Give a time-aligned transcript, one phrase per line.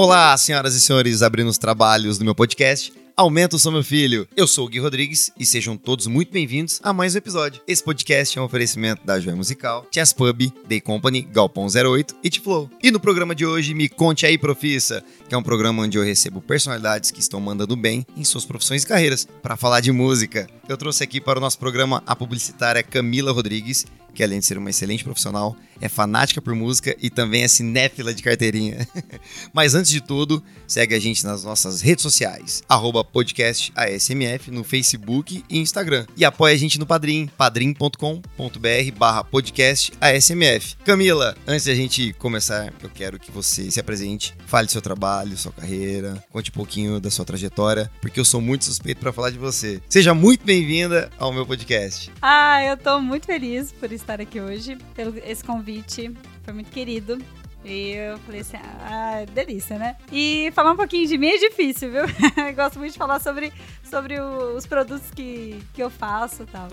[0.00, 2.92] Olá, senhoras e senhores, abrindo os trabalhos do meu podcast.
[3.16, 4.28] Aumenta o som, meu filho.
[4.36, 7.60] Eu sou o Gui Rodrigues e sejam todos muito bem-vindos a mais um episódio.
[7.66, 12.30] Esse podcast é um oferecimento da Joia Musical, Chess Pub, Day Company, Galpão 08 e
[12.30, 12.70] T-Flow.
[12.80, 16.04] E no programa de hoje, Me Conte Aí, Profissa, que é um programa onde eu
[16.04, 20.46] recebo personalidades que estão mandando bem em suas profissões e carreiras para falar de música.
[20.68, 23.84] Eu trouxe aqui para o nosso programa a publicitária Camila Rodrigues,
[24.18, 28.12] que além de ser uma excelente profissional, é fanática por música e também é cinéfila
[28.12, 28.84] de carteirinha.
[29.54, 34.64] Mas antes de tudo, segue a gente nas nossas redes sociais, arroba podcast ASMF no
[34.64, 36.04] Facebook e Instagram.
[36.16, 40.74] E apoia a gente no Padrim, padrim.com.br barra podcast ASMF.
[40.84, 45.38] Camila, antes de a gente começar, eu quero que você se apresente, fale seu trabalho,
[45.38, 49.30] sua carreira, conte um pouquinho da sua trajetória, porque eu sou muito suspeito para falar
[49.30, 49.80] de você.
[49.88, 52.10] Seja muito bem-vinda ao meu podcast.
[52.20, 56.12] Ah, eu tô muito feliz por estar aqui hoje, pelo esse convite.
[56.42, 57.18] Foi muito querido.
[57.64, 59.96] E eu falei assim, ah, delícia, né?
[60.12, 62.02] E falar um pouquinho de mim é difícil, viu?
[62.54, 63.52] Gosto muito de falar sobre,
[63.82, 66.68] sobre o, os produtos que, que eu faço e tal.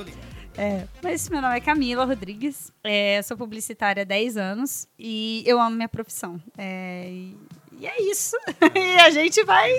[0.57, 5.59] É, mas meu nome é Camila Rodrigues, é, sou publicitária há 10 anos e eu
[5.59, 6.39] amo minha profissão.
[6.57, 7.37] É, e,
[7.79, 8.37] e, é isso.
[8.73, 9.71] e a gente vai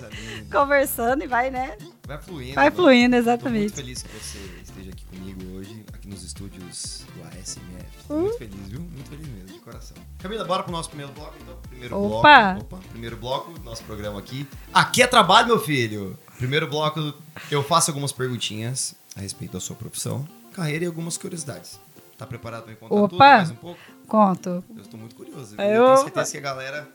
[0.53, 1.78] conversando e vai, né?
[2.06, 2.55] Vai fluindo.
[2.55, 3.75] Vai fluindo, exatamente.
[3.75, 7.87] Tô muito feliz que você esteja aqui comigo hoje, nos estúdios do ASMF.
[8.07, 8.39] Tô muito Hum?
[8.39, 8.81] feliz, viu?
[8.81, 9.97] Muito feliz mesmo, de coração.
[10.19, 11.57] Camila, bora pro nosso primeiro bloco, então.
[11.69, 12.55] Primeiro Opa!
[12.55, 12.75] bloco.
[12.77, 12.89] Opa!
[12.91, 14.47] Primeiro bloco do nosso programa aqui.
[14.73, 16.19] Aqui é trabalho, meu filho!
[16.39, 17.12] Primeiro bloco,
[17.51, 21.81] eu faço algumas perguntinhas a respeito da sua profissão, carreira e algumas curiosidades.
[22.17, 23.09] Tá preparado pra me contar Opa!
[23.09, 23.81] tudo mais um pouco?
[24.07, 24.65] Conto.
[24.75, 25.55] Eu estou muito curioso.
[25.57, 26.89] Eu- Eu tenho certeza que a galera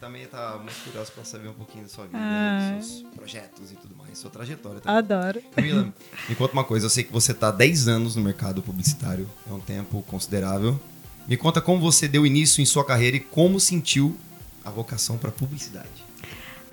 [0.00, 2.76] também tá muito curiosa pra saber um pouquinho da sua vida, Ah.
[2.78, 4.98] dos seus projetos e tudo mais, sua trajetória também.
[4.98, 5.42] Adoro.
[5.54, 5.92] Camila,
[6.28, 6.86] me conta uma coisa.
[6.86, 9.28] Eu sei que você tá há 10 anos no mercado publicitário.
[9.48, 10.78] É um tempo considerável.
[11.26, 14.16] Me conta como você deu início em sua carreira e como sentiu
[14.64, 16.04] a vocação para publicidade.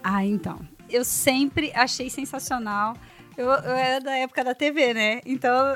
[0.03, 0.59] Ah, então.
[0.89, 2.95] Eu sempre achei sensacional.
[3.37, 5.21] Eu, eu era da época da TV, né?
[5.25, 5.75] Então,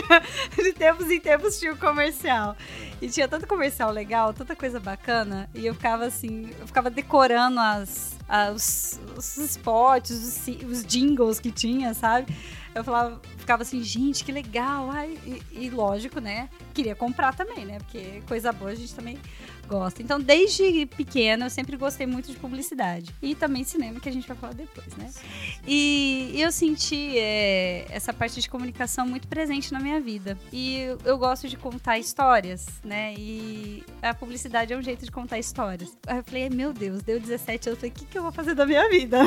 [0.56, 2.54] de tempos em tempos tinha o comercial.
[3.00, 5.48] E tinha tanto comercial legal, tanta coisa bacana.
[5.54, 11.40] E eu ficava assim, eu ficava decorando as, a- os, os spots, os, os jingles
[11.40, 12.26] que tinha, sabe?
[12.74, 14.90] Eu falava, ficava assim, gente, que legal.
[14.90, 16.48] Ai, e, e lógico, né?
[16.74, 17.78] Queria comprar também, né?
[17.78, 19.18] Porque coisa boa a gente também
[19.68, 20.02] gosta.
[20.02, 23.14] Então, desde pequena, eu sempre gostei muito de publicidade.
[23.22, 25.10] E também cinema, que a gente vai falar depois, né?
[25.66, 30.36] E eu senti é, essa parte de comunicação muito presente na minha vida.
[30.52, 33.14] E eu, eu gosto de contar histórias, né?
[33.16, 35.96] E a publicidade é um jeito de contar histórias.
[36.06, 37.76] Aí eu falei, meu Deus, deu 17 anos.
[37.76, 39.18] Eu falei, o que, que eu vou fazer da minha vida?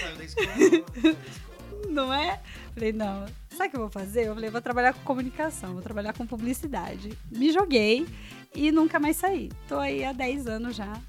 [0.00, 1.16] Saiu da escola.
[1.88, 2.40] Não é?
[2.74, 3.26] Falei, não.
[3.50, 4.28] Sabe o que eu vou fazer?
[4.28, 7.16] Eu falei, vou trabalhar com comunicação, vou trabalhar com publicidade.
[7.30, 8.06] Me joguei
[8.54, 9.50] e nunca mais saí.
[9.68, 10.86] Tô aí há 10 anos já.
[10.86, 11.04] Caramba,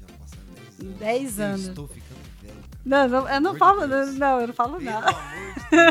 [0.00, 0.98] já passaram 10 anos.
[0.98, 1.66] 10 Eu anos.
[1.68, 2.54] estou ficando velho.
[2.54, 2.64] cara.
[2.84, 4.14] Não, não, eu não falo, Deus.
[4.16, 5.10] não, eu não falo Pelo nada.
[5.10, 5.90] amor de Deus.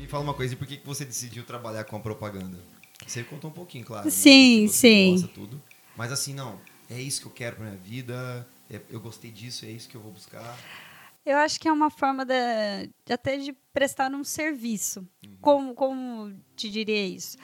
[0.00, 2.58] Me fala uma coisa, e por que você decidiu trabalhar com a propaganda?
[3.06, 4.04] Você contou um pouquinho, claro.
[4.06, 4.10] né?
[4.10, 5.12] Sim, você sim.
[5.12, 5.62] Gosta, tudo.
[5.96, 6.58] Mas assim, não,
[6.90, 9.96] é isso que eu quero pra minha vida, é- eu gostei disso, é isso que
[9.96, 10.56] eu vou buscar.
[11.26, 12.34] Eu acho que é uma forma de,
[13.04, 15.06] de até de prestar um serviço.
[15.40, 17.36] Como, como te diria isso?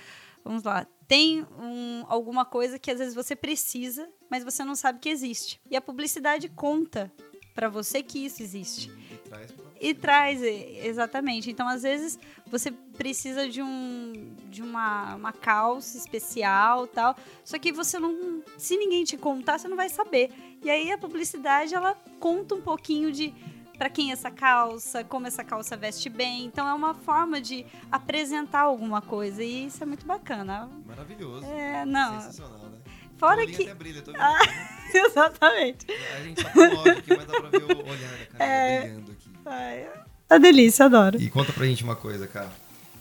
[0.44, 0.86] Vamos lá.
[1.06, 5.60] Tem um- alguma coisa que às vezes você precisa, mas você não sabe que existe.
[5.70, 7.12] E a publicidade conta
[7.54, 8.90] para você que isso existe.
[9.10, 11.50] E traz E traz, exatamente.
[11.50, 17.16] Então, às vezes, você precisa de um de uma, uma calça especial tal.
[17.44, 18.42] Só que você não.
[18.58, 20.30] Se ninguém te contar, você não vai saber.
[20.62, 23.32] E aí a publicidade ela conta um pouquinho de
[23.80, 26.44] para quem essa calça, como essa calça veste bem.
[26.44, 29.42] Então é uma forma de apresentar alguma coisa.
[29.42, 30.68] E isso é muito bacana.
[30.84, 31.46] Maravilhoso.
[31.46, 32.20] É, não.
[32.20, 32.78] Sensacional, né?
[33.16, 33.62] Fora que.
[33.62, 34.12] até brilha, tô.
[34.20, 34.38] Ah.
[34.92, 35.86] Exatamente.
[36.14, 38.80] A gente só tá aqui, mas dá pra ver o olhar da cara É.
[38.82, 39.30] brilhando aqui.
[39.46, 39.88] Ai,
[40.30, 41.18] uma delícia, adoro.
[41.18, 42.52] E conta pra gente uma coisa, cara.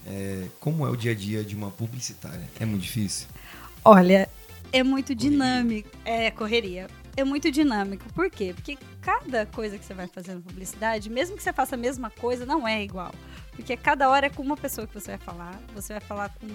[0.07, 2.49] É, como é o dia a dia de uma publicitária?
[2.57, 3.27] É muito difícil?
[3.83, 4.29] Olha,
[4.71, 5.29] é muito Correria.
[5.29, 5.89] dinâmico.
[6.05, 6.87] É, correria.
[7.19, 8.05] É muito dinâmico.
[8.13, 8.53] Por quê?
[8.55, 12.09] Porque cada coisa que você vai fazer na publicidade, mesmo que você faça a mesma
[12.09, 13.13] coisa, não é igual.
[13.51, 15.59] Porque cada hora é com uma pessoa que você vai falar.
[15.75, 16.47] Você vai falar com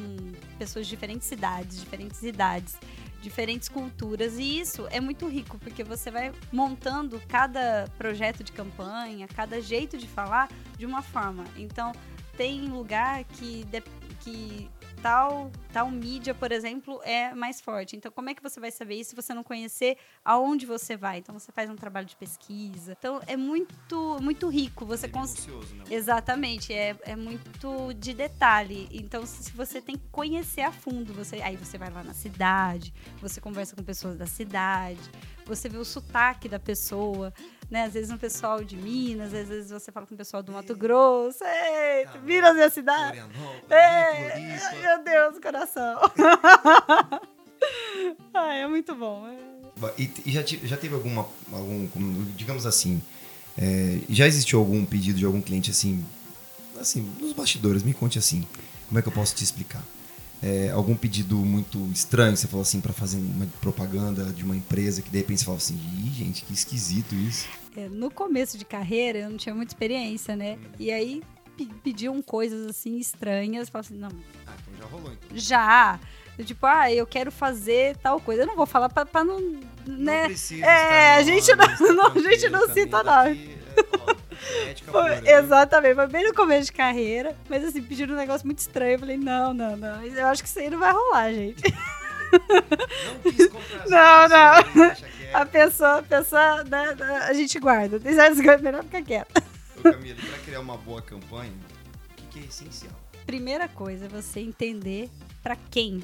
[0.58, 2.78] pessoas de diferentes cidades, diferentes idades,
[3.20, 4.38] diferentes culturas.
[4.38, 9.98] E isso é muito rico, porque você vai montando cada projeto de campanha, cada jeito
[9.98, 11.44] de falar de uma forma.
[11.58, 11.92] Então,
[12.38, 13.66] tem lugar que,
[14.20, 14.70] que
[15.04, 17.94] tal, tal mídia, por exemplo, é mais forte.
[17.94, 21.18] Então, como é que você vai saber isso se você não conhecer aonde você vai?
[21.18, 22.96] Então, você faz um trabalho de pesquisa.
[22.98, 24.86] Então, é muito, muito rico.
[24.86, 25.50] Você consegue.
[25.50, 25.84] minucioso, né?
[25.90, 28.88] Exatamente, é, é muito de detalhe.
[28.90, 32.14] Então, se se você tem que conhecer a fundo, você aí você vai lá na
[32.14, 35.02] cidade, você conversa com pessoas da cidade,
[35.46, 37.32] você vê o sotaque da pessoa,
[37.70, 37.84] né?
[37.84, 40.74] Às vezes um pessoal de Minas, às vezes você fala com o pessoal do Mato
[40.76, 41.42] Grosso.
[41.44, 43.18] Eita, Tá Minas, cidade.
[43.18, 44.66] É, Floripa.
[44.66, 46.00] ai, meu Deus, coração.
[48.34, 49.26] Ai, é muito bom.
[49.28, 49.54] é.
[49.98, 51.86] E, e já, já teve alguma, algum,
[52.36, 53.02] digamos assim,
[53.58, 56.04] é, já existiu algum pedido de algum cliente assim,
[56.80, 58.46] assim, nos bastidores, me conte assim,
[58.88, 59.82] como é que eu posso te explicar?
[60.46, 65.00] É, algum pedido muito estranho, você falou assim, pra fazer uma propaganda de uma empresa
[65.00, 65.74] que de repente você fala assim,
[66.04, 67.48] Ih, gente, que esquisito isso.
[67.74, 70.58] É, no começo de carreira, eu não tinha muita experiência, né?
[70.78, 71.22] E aí
[71.56, 73.68] pe- pediam coisas assim estranhas.
[73.70, 74.10] Falava assim, não,
[74.46, 75.30] Ah, então já rolou então.
[75.38, 75.98] já.
[76.44, 78.42] Tipo, ah, eu quero fazer tal coisa.
[78.42, 79.40] Eu não vou falar pra, pra não.
[79.86, 80.20] Né?
[80.20, 84.14] Não precisa É, citar a gente não- tá não, a gente não cita daqui, é,
[84.68, 85.36] ética Foi- pura, viu?
[85.38, 87.36] exatamente, foi bem no começo de carreira.
[87.48, 88.92] Mas assim, pediram um negócio muito estranho.
[88.92, 90.02] Eu falei, não, não, não.
[90.04, 91.62] Eu acho que isso aí não vai rolar, gente.
[93.24, 94.62] Não quis comprar Não, não.
[94.64, 95.34] quieto.
[95.34, 96.96] A pessoa, a pessoa, né,
[97.28, 97.98] a gente guarda.
[98.00, 99.42] Tem certas coisas melhor ficar quieta.
[99.78, 101.52] Ô, Camila, para criar uma boa campanha,
[102.10, 102.92] o que, que é essencial?
[103.26, 105.08] Primeira coisa é você entender
[105.42, 106.02] pra quem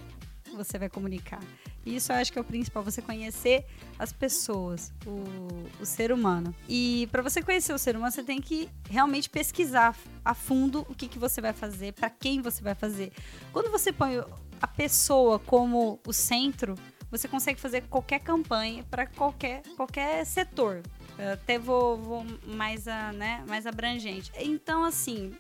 [0.54, 1.40] você vai comunicar.
[1.84, 3.64] Isso eu acho que é o principal, você conhecer
[3.98, 6.54] as pessoas, o, o ser humano.
[6.68, 10.94] E para você conhecer o ser humano, você tem que realmente pesquisar a fundo o
[10.94, 13.12] que, que você vai fazer, pra quem você vai fazer.
[13.52, 14.22] Quando você põe
[14.60, 16.74] a pessoa como o centro,
[17.10, 20.82] você consegue fazer qualquer campanha para qualquer, qualquer setor.
[21.18, 24.30] Eu até vou, vou mais, a, né, mais abrangente.
[24.38, 25.32] Então, assim,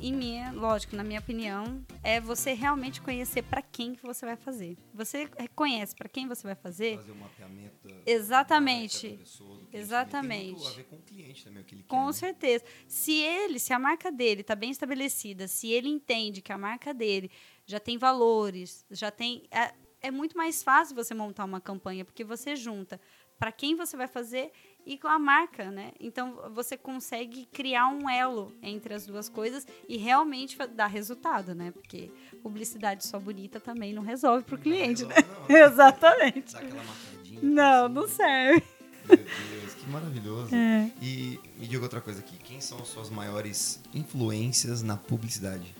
[0.00, 4.36] em minha, lógico, na minha opinião, é você realmente conhecer para quem que você vai
[4.36, 4.76] fazer.
[4.94, 6.96] Você conhece para quem você vai fazer?
[6.96, 9.08] Fazer um mapeamento da, Exatamente.
[9.10, 9.76] da pessoa, do cliente.
[9.76, 10.60] Exatamente.
[10.60, 12.12] Tem a ver com o cliente também, o que ele Com quer, né?
[12.12, 12.64] certeza.
[12.86, 16.92] Se ele, se a marca dele está bem estabelecida, se ele entende que a marca
[16.92, 17.30] dele
[17.66, 19.44] já tem valores, já tem.
[19.50, 19.72] É,
[20.02, 23.00] é muito mais fácil você montar uma campanha, porque você junta
[23.38, 24.52] para quem você vai fazer
[24.86, 25.92] e com a marca, né?
[26.00, 31.70] Então você consegue criar um elo entre as duas coisas e realmente dar resultado, né?
[31.70, 32.10] Porque
[32.42, 35.14] publicidade só bonita também não resolve para o Não cliente, né?
[35.14, 35.64] resolve, não, né?
[35.66, 36.52] Exatamente.
[36.52, 37.40] Dá aquela marcadinha.
[37.42, 37.94] Não, assim.
[37.94, 38.62] não serve.
[39.08, 40.54] Meu Deus, que maravilhoso.
[40.54, 40.90] É.
[41.02, 42.36] E me diga outra coisa aqui.
[42.38, 45.74] Quem são as suas maiores influências na publicidade?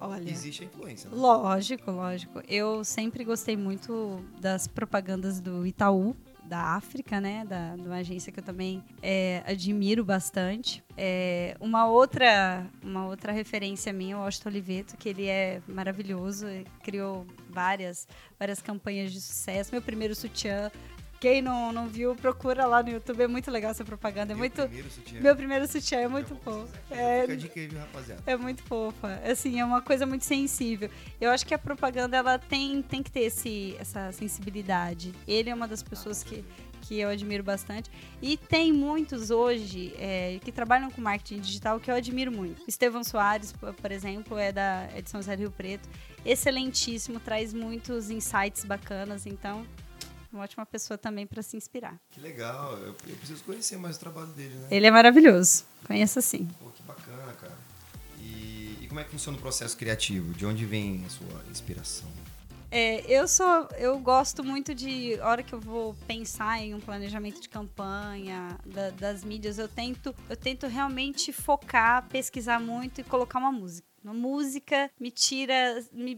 [0.00, 0.28] Olha.
[0.28, 1.16] Existe a influência, né?
[1.16, 2.42] Lógico, lógico.
[2.48, 6.16] Eu sempre gostei muito das propagandas do Itaú,
[6.52, 7.46] da África, né?
[7.46, 10.84] Da, de uma agência que eu também é, admiro bastante.
[10.98, 16.46] É, uma outra uma outra referência minha o Austin Oliveto, que ele é maravilhoso,
[16.82, 18.06] criou várias,
[18.38, 19.72] várias campanhas de sucesso.
[19.72, 20.70] Meu primeiro sutiã.
[21.22, 23.22] Quem não, não viu, procura lá no YouTube.
[23.22, 24.32] É muito legal essa propaganda.
[24.32, 24.60] É Meu muito.
[24.60, 25.20] primeiro sutiã.
[25.20, 26.68] Meu primeiro sutiã é muito fofo.
[26.90, 28.20] É, viu, rapaziada?
[28.26, 29.20] é muito fofa.
[29.24, 30.90] Assim, é uma coisa muito sensível.
[31.20, 35.14] Eu acho que a propaganda ela tem, tem que ter esse, essa sensibilidade.
[35.24, 36.44] Ele é uma das pessoas que,
[36.80, 37.88] que eu admiro bastante.
[38.20, 42.64] E tem muitos hoje é, que trabalham com marketing digital que eu admiro muito.
[42.66, 45.88] Estevão Soares, por exemplo, é da é José do Rio Preto.
[46.26, 49.24] Excelentíssimo, traz muitos insights bacanas.
[49.24, 49.64] Então,
[50.32, 52.00] uma ótima pessoa também para se inspirar.
[52.10, 52.72] Que legal.
[52.78, 54.68] Eu, eu preciso conhecer mais o trabalho dele, né?
[54.70, 55.64] Ele é maravilhoso.
[55.86, 56.48] Conheça sim.
[56.60, 57.56] Pô, que bacana, cara.
[58.18, 60.32] E, e como é que funciona o processo criativo?
[60.34, 62.08] De onde vem a sua inspiração?
[62.74, 66.80] É, eu sou, eu gosto muito de, a hora que eu vou pensar em um
[66.80, 73.04] planejamento de campanha da- das mídias, eu tento, eu tento realmente focar, pesquisar muito e
[73.04, 73.86] colocar uma música.
[74.02, 76.14] Uma música me tira, me,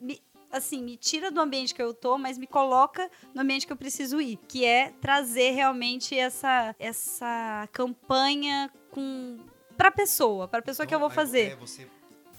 [0.00, 3.72] me- assim, me tira do ambiente que eu tô, mas me coloca no ambiente que
[3.72, 9.38] eu preciso ir, que é trazer realmente essa, essa campanha com
[9.76, 11.52] para pessoa, para pessoa que eu vou Então, aí, fazer.
[11.52, 11.88] É, você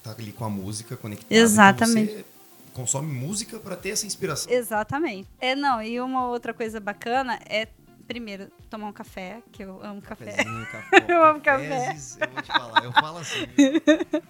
[0.04, 1.34] tá ali com a música conectada.
[1.34, 2.12] Exatamente.
[2.12, 2.26] Então você
[2.74, 4.52] consome música pra ter essa inspiração.
[4.52, 5.28] Exatamente.
[5.40, 7.68] É, não, e uma outra coisa bacana é,
[8.08, 10.32] primeiro, tomar um café, que eu amo café.
[10.32, 11.06] Cafezinho, café.
[11.08, 11.98] Eu amo café.
[12.22, 13.46] Eu vou te falar, eu falo assim.
[13.46, 13.82] viu?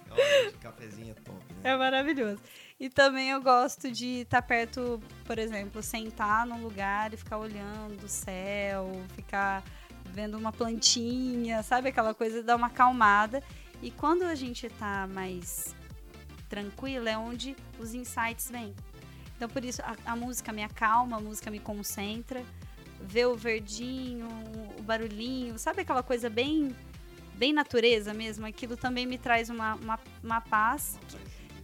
[0.06, 1.60] Realmente, cafezinho é top, né?
[1.64, 2.40] É maravilhoso.
[2.78, 8.04] E também eu gosto de estar perto, por exemplo, sentar num lugar e ficar olhando
[8.04, 9.62] o céu, ficar
[10.10, 13.42] vendo uma plantinha, sabe aquela coisa, dar uma acalmada.
[13.80, 15.74] E quando a gente tá mais
[16.48, 18.74] tranquila, é onde os insights vêm.
[19.36, 22.42] Então, por isso, a, a música me acalma, a música me concentra.
[23.00, 24.28] Ver o verdinho,
[24.78, 26.74] o barulhinho, sabe aquela coisa bem,
[27.34, 28.46] bem natureza mesmo?
[28.46, 30.98] Aquilo também me traz uma, uma, uma paz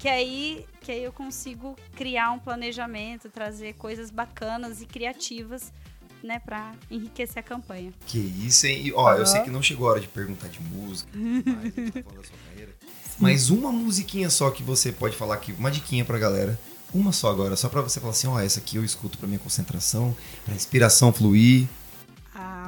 [0.01, 5.73] que aí, que aí eu consigo criar um planejamento, trazer coisas bacanas e criativas,
[6.23, 7.93] né, para enriquecer a campanha.
[8.07, 8.81] Que isso, hein?
[8.87, 9.27] E, ó, eu Aham.
[9.27, 12.75] sei que não chegou a hora de perguntar de música, mas tá sua carreira.
[13.19, 16.59] Mas uma musiquinha só que você pode falar aqui, uma diquinha pra galera.
[16.93, 19.39] Uma só agora, só pra você falar assim, ó, essa aqui eu escuto pra minha
[19.39, 21.69] concentração, pra inspiração fluir.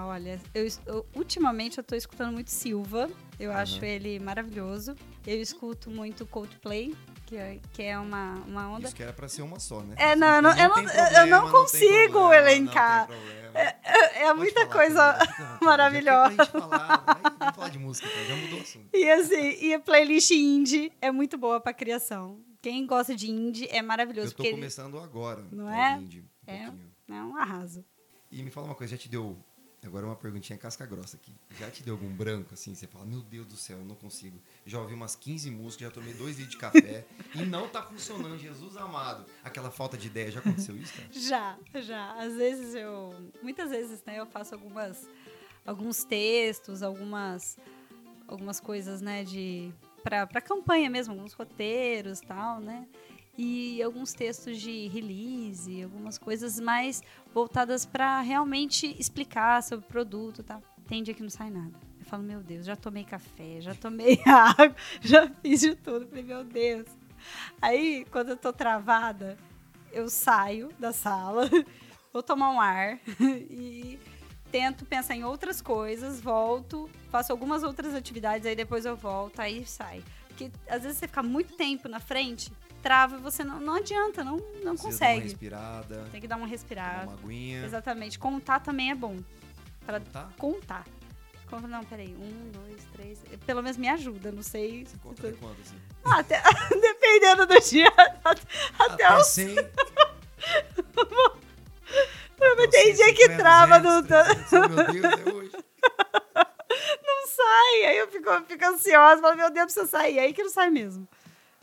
[0.05, 3.09] Olha, eu, eu- ultimamente eu tô escutando muito Silva.
[3.41, 3.61] Eu Aham.
[3.63, 4.95] acho ele maravilhoso.
[5.27, 6.95] Eu escuto muito Coldplay,
[7.33, 8.87] que é, que é uma, uma onda.
[8.87, 9.95] Isso que era pra ser uma só, né?
[9.99, 13.01] É, não, eu não- eu não- tem eu problema, não consigo problema, elencar.
[13.09, 13.59] não problema.
[13.59, 13.77] É,
[14.23, 15.19] é Pode muita falar, coisa
[15.63, 16.35] maravilhosa.
[16.37, 17.05] Já que é pra gente falar,
[17.39, 18.89] vamos falar de música, então, já mudou o assunto.
[18.95, 22.39] E assim, e a playlist indie é muito boa pra criação.
[22.61, 24.31] Quem gosta de indie é Eu maravilhoso.
[24.31, 25.43] tô porque ele- começando agora.
[25.51, 25.97] Não é?
[25.99, 26.63] indie, um É.
[26.67, 26.93] pouquinho.
[27.11, 27.85] é um arraso.
[28.31, 29.37] E me fala uma coisa, já te deu.
[29.85, 31.33] Agora uma perguntinha casca grossa aqui.
[31.59, 32.73] Já te deu algum branco assim?
[32.73, 34.41] Você fala, meu Deus do céu, eu não consigo.
[34.65, 38.39] Já ouvi umas 15 músicas, já tomei dois litros de café e não tá funcionando,
[38.39, 39.27] Jesus amado.
[39.43, 41.09] Aquela falta de ideia, já aconteceu isso, cara?
[41.11, 42.13] Já, já.
[42.13, 43.13] Às vezes eu.
[43.43, 45.09] Muitas vezes, né, eu faço algumas.
[45.67, 47.59] Alguns textos, algumas.
[48.29, 49.73] Algumas coisas, né, de.
[50.05, 52.87] Pra, pra campanha mesmo, alguns roteiros tal, né?
[53.37, 60.43] E alguns textos de release, algumas coisas mais voltadas pra realmente explicar sobre o produto
[60.43, 60.63] tal.
[60.87, 61.73] Tem dia que não sai nada.
[61.99, 66.07] Eu falo, meu Deus, já tomei café, já tomei água, já fiz de tudo.
[66.07, 66.87] Falei, meu Deus.
[67.61, 69.39] Aí, quando eu tô travada,
[69.93, 71.49] eu saio da sala,
[72.13, 73.99] vou tomar um ar e
[74.51, 79.65] tento pensar em outras coisas, volto, faço algumas outras atividades, aí depois eu volto, aí
[79.65, 80.03] sai.
[80.29, 82.51] Porque às vezes você fica muito tempo na frente,
[82.83, 85.21] trava e você não, não adianta, não, não Precisa dar uma consegue.
[85.23, 87.05] respirada, Tem que dar uma respirada.
[87.11, 87.65] uma aguinha.
[87.65, 88.19] Exatamente.
[88.19, 89.17] Contar também é bom.
[89.87, 90.29] Pra Tá?
[90.39, 90.85] contar.
[91.49, 92.15] Conta- Não, peraí.
[92.19, 93.21] Um, dois, três.
[93.45, 94.87] Pelo menos me ajuda, não sei.
[94.87, 95.77] Você conta até quanto, assim?
[96.05, 96.43] Ah, até-
[96.81, 97.89] dependendo do dia.
[98.25, 98.43] Até,
[98.79, 99.55] até Até os 100.
[102.39, 104.27] Mas tem dia que trava no- Meu Deus,
[105.05, 105.53] é hoje.
[107.07, 107.85] não sai.
[107.87, 110.19] Aí eu fico, eu fico ansiosa, falo, meu Deus, precisa sair.
[110.19, 111.07] Aí que não sai mesmo.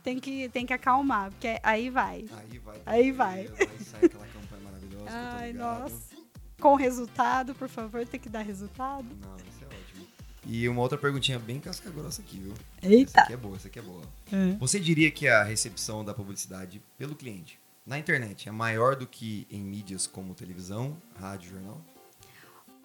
[0.04, 2.26] Tem que, tem que acalmar, porque aí vai.
[2.32, 2.82] Aí vai.
[2.86, 3.40] Aí vai.
[3.42, 5.10] Aí sai aquela campanha maravilhosa.
[5.10, 6.18] Ai, nossa.
[6.60, 9.06] Com resultado, por favor, tem que dar resultado.
[9.22, 10.08] Não, isso é ótimo.
[10.46, 12.54] E uma outra perguntinha bem casca grossa aqui, viu?
[12.82, 13.22] Essa Eita.
[13.22, 14.04] aqui é boa, essa aqui é boa.
[14.32, 14.58] É.
[14.58, 19.46] Você diria que a recepção da publicidade pelo cliente na internet é maior do que
[19.50, 21.82] em mídias como televisão, rádio, jornal?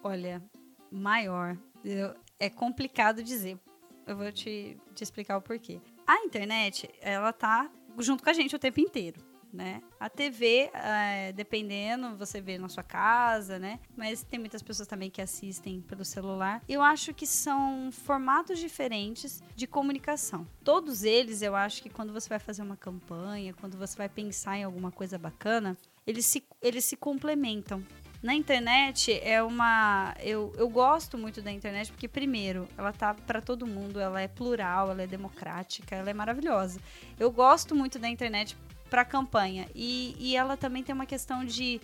[0.02, 0.42] Olha,
[0.90, 1.56] maior.
[1.85, 3.59] Eu- é complicado dizer.
[4.06, 5.80] Eu vou te, te explicar o porquê.
[6.06, 9.20] A internet, ela tá junto com a gente o tempo inteiro,
[9.52, 9.80] né?
[9.99, 13.80] A TV, é, dependendo, você vê na sua casa, né?
[13.96, 16.62] Mas tem muitas pessoas também que assistem pelo celular.
[16.68, 20.46] Eu acho que são formatos diferentes de comunicação.
[20.62, 24.58] Todos eles, eu acho que quando você vai fazer uma campanha, quando você vai pensar
[24.58, 27.82] em alguma coisa bacana, eles se, eles se complementam.
[28.25, 30.14] Na internet é uma.
[30.19, 34.26] Eu, eu gosto muito da internet porque, primeiro, ela tá para todo mundo, ela é
[34.26, 36.81] plural, ela é democrática, ela é maravilhosa.
[37.21, 38.57] Eu gosto muito da internet
[38.88, 41.83] para campanha e, e ela também tem uma questão de.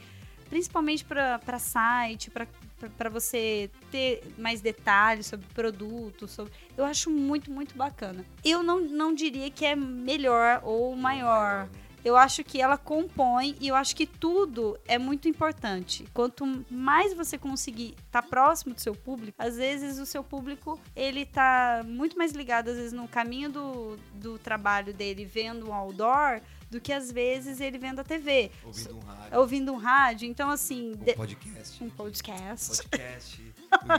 [0.48, 6.26] Principalmente para site, para você ter mais detalhes sobre produto.
[6.26, 8.24] Sobre, eu acho muito, muito bacana.
[8.42, 11.68] Eu não, não diria que é melhor ou maior.
[12.04, 16.06] Eu acho que ela compõe e eu acho que tudo é muito importante.
[16.14, 21.26] Quanto mais você conseguir estar próximo do seu público, às vezes o seu público ele
[21.26, 26.40] tá muito mais ligado às vezes no caminho do, do trabalho dele vendo um outdoor
[26.70, 30.28] do que às vezes ele vendo a TV, Ouvindo um rádio, ouvindo um rádio.
[30.28, 31.84] Então assim, um podcast.
[31.84, 32.88] um podcast.
[32.88, 33.49] Podcast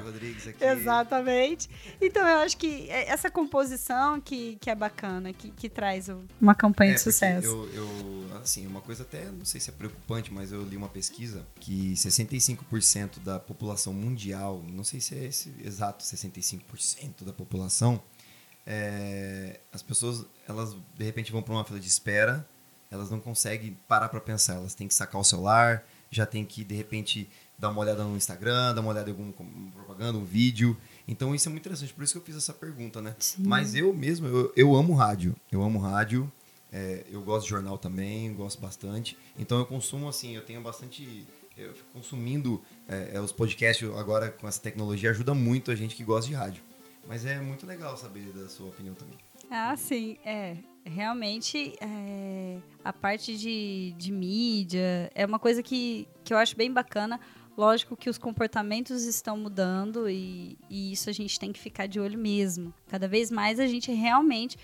[0.03, 0.63] Rodrigues aqui.
[0.63, 1.69] Exatamente.
[1.99, 6.09] Então eu acho que é essa composição que, que é bacana, que, que traz
[6.39, 7.47] uma campanha É, de sucesso.
[7.47, 10.89] Eu, eu, assim, uma coisa até, não sei se é preocupante, mas eu li uma
[10.89, 18.01] pesquisa que 65% da população mundial, não sei se é esse exato 65% da população,
[18.65, 22.47] é, as pessoas, elas de repente vão para uma fila de espera,
[22.89, 26.63] elas não conseguem parar para pensar, elas têm que sacar o celular, já tem que
[26.63, 27.29] de repente
[27.61, 29.31] dar uma olhada no Instagram, dar uma olhada em alguma
[29.71, 30.75] propaganda, um vídeo.
[31.07, 33.15] Então isso é muito interessante, por isso que eu fiz essa pergunta, né?
[33.19, 33.43] Sim.
[33.45, 35.35] Mas eu mesmo, eu, eu amo rádio.
[35.51, 36.29] Eu amo rádio.
[36.71, 39.17] é, eu gosto de jornal também, gosto bastante.
[39.37, 41.27] Então eu consumo assim, eu tenho bastante.
[41.57, 45.95] Eu fico consumindo é, é, os podcasts agora com essa tecnologia ajuda muito a gente
[45.95, 46.63] que gosta de rádio.
[47.07, 49.17] Mas é muito legal saber da sua opinião também.
[49.49, 50.57] Ah, sim, é.
[50.83, 56.71] Realmente, é, a parte de, de mídia é uma coisa que, que eu acho bem
[56.71, 57.19] bacana.
[57.57, 61.99] Lógico que os comportamentos estão mudando e, e isso a gente tem que ficar de
[61.99, 62.73] olho mesmo.
[62.87, 64.57] Cada vez mais a gente realmente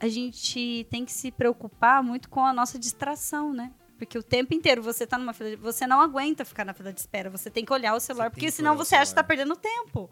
[0.00, 3.72] a gente tem que se preocupar muito com a nossa distração, né?
[3.98, 6.92] Porque o tempo inteiro você tá numa fila, de- você não aguenta ficar na fila
[6.92, 9.24] de espera, você tem que olhar o celular, porque que senão você acha que tá
[9.24, 10.08] perdendo tempo.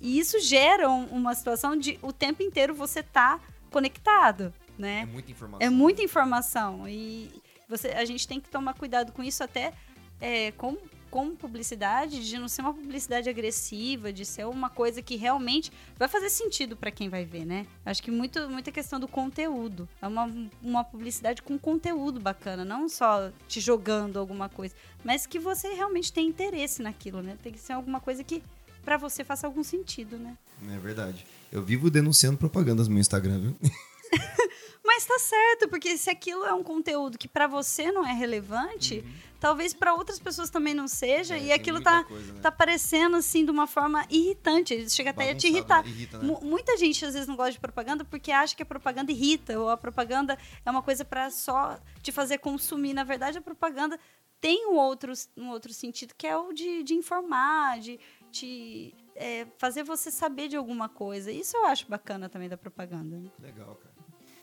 [0.00, 3.40] E isso gera um- uma situação de o tempo inteiro você tá
[3.72, 5.06] conectado, É né?
[5.06, 5.66] muita informação.
[5.66, 7.28] É muita informação e
[7.68, 9.72] você, a gente tem que tomar cuidado com isso até
[10.20, 10.76] é, com
[11.10, 16.08] com publicidade de não ser uma publicidade agressiva, de ser uma coisa que realmente vai
[16.08, 17.66] fazer sentido para quem vai ver, né?
[17.84, 19.88] Acho que muito, muita questão do conteúdo.
[20.00, 20.30] É uma,
[20.62, 26.12] uma publicidade com conteúdo bacana, não só te jogando alguma coisa, mas que você realmente
[26.12, 27.36] tem interesse naquilo, né?
[27.42, 28.42] Tem que ser alguma coisa que
[28.84, 30.36] para você faça algum sentido, né?
[30.72, 31.26] É verdade.
[31.50, 33.56] Eu vivo denunciando propagandas no meu Instagram, viu?
[34.86, 38.98] Mas tá certo, porque se aquilo é um conteúdo que para você não é relevante,
[39.04, 39.12] uhum.
[39.40, 42.40] talvez para outras pessoas também não seja, é, e aquilo tá, coisa, né?
[42.40, 44.88] tá parecendo assim de uma forma irritante.
[44.88, 45.82] Chega até a te irritar.
[45.82, 45.90] Né?
[45.90, 46.38] Irrita, né?
[46.40, 49.68] Muita gente às vezes não gosta de propaganda porque acha que a propaganda irrita, ou
[49.68, 52.94] a propaganda é uma coisa para só te fazer consumir.
[52.94, 53.98] Na verdade, a propaganda
[54.40, 57.98] tem um outro, um outro sentido, que é o de, de informar, de
[58.30, 61.32] te é, fazer você saber de alguma coisa.
[61.32, 63.16] Isso eu acho bacana também da propaganda.
[63.16, 63.30] Né?
[63.40, 63.95] Legal, cara.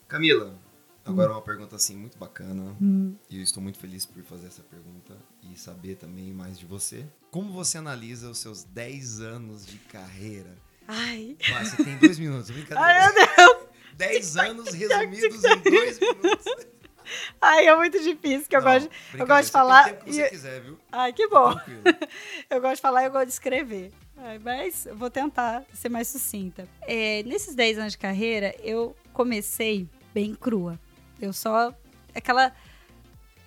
[0.08, 0.54] Camila,
[1.06, 1.36] agora hum.
[1.36, 2.76] uma pergunta assim muito bacana.
[2.82, 3.16] Hum.
[3.30, 7.06] E eu estou muito feliz por fazer essa pergunta e saber também mais de você.
[7.32, 10.56] Como você analisa os seus 10 anos de carreira?
[10.88, 11.38] Ai.
[11.62, 12.82] Você tem dois minutos, brincadeira.
[12.82, 13.64] Ai, meu Deus.
[13.96, 16.68] 10 anos resumidos em dois minutos.
[17.42, 19.94] Ai, é muito difícil, que eu gosto, eu gosto de falar.
[19.94, 20.80] Tem você quiser, viu?
[20.92, 21.54] Ai, que bom.
[22.50, 23.92] eu gosto de falar e eu gosto de escrever.
[24.42, 26.68] Mas eu vou tentar ser mais sucinta.
[26.82, 30.80] É, nesses 10 anos de carreira, eu comecei bem crua.
[31.22, 31.74] Eu só.
[32.14, 32.54] Aquela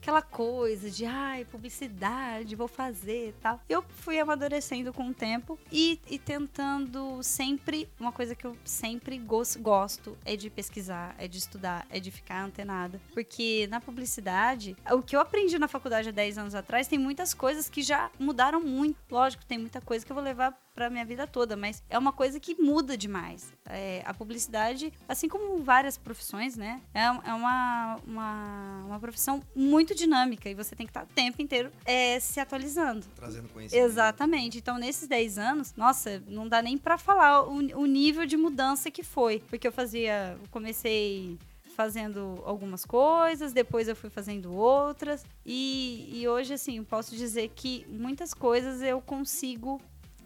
[0.06, 3.60] aquela coisa de, ai, publicidade, vou fazer tal.
[3.68, 7.88] Eu fui amadurecendo com o tempo e, e tentando sempre.
[7.98, 12.12] Uma coisa que eu sempre gosto, gosto é de pesquisar, é de estudar, é de
[12.12, 13.00] ficar antenada.
[13.12, 17.34] Porque na publicidade, o que eu aprendi na faculdade há 10 anos atrás, tem muitas
[17.34, 18.96] coisas que já mudaram muito.
[19.10, 22.12] Lógico, tem muita coisa que eu vou levar para minha vida toda, mas é uma
[22.12, 23.50] coisa que muda demais.
[23.64, 29.94] É, a publicidade, assim como várias profissões, né, é, é uma, uma, uma profissão muito
[29.94, 33.06] dinâmica e você tem que estar o tempo inteiro é, se atualizando.
[33.14, 33.84] Trazendo conhecimento.
[33.84, 34.58] Exatamente.
[34.58, 38.90] Então, nesses 10 anos, nossa, não dá nem para falar o, o nível de mudança
[38.90, 39.42] que foi.
[39.48, 41.38] Porque eu fazia, eu comecei
[41.76, 45.24] fazendo algumas coisas, depois eu fui fazendo outras.
[45.44, 49.80] E, e hoje, assim, posso dizer que muitas coisas eu consigo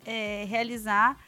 [0.05, 1.19] é, realizar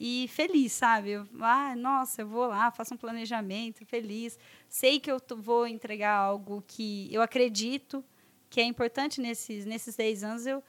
[0.00, 1.14] e feliz, sabe?
[1.40, 4.38] Ah, nossa, eu vou lá, faço um planejamento, feliz.
[4.68, 8.04] Sei que eu vou entregar algo que eu acredito
[8.48, 10.46] que é importante nesses, nesses 10 anos.
[10.46, 10.62] Eu,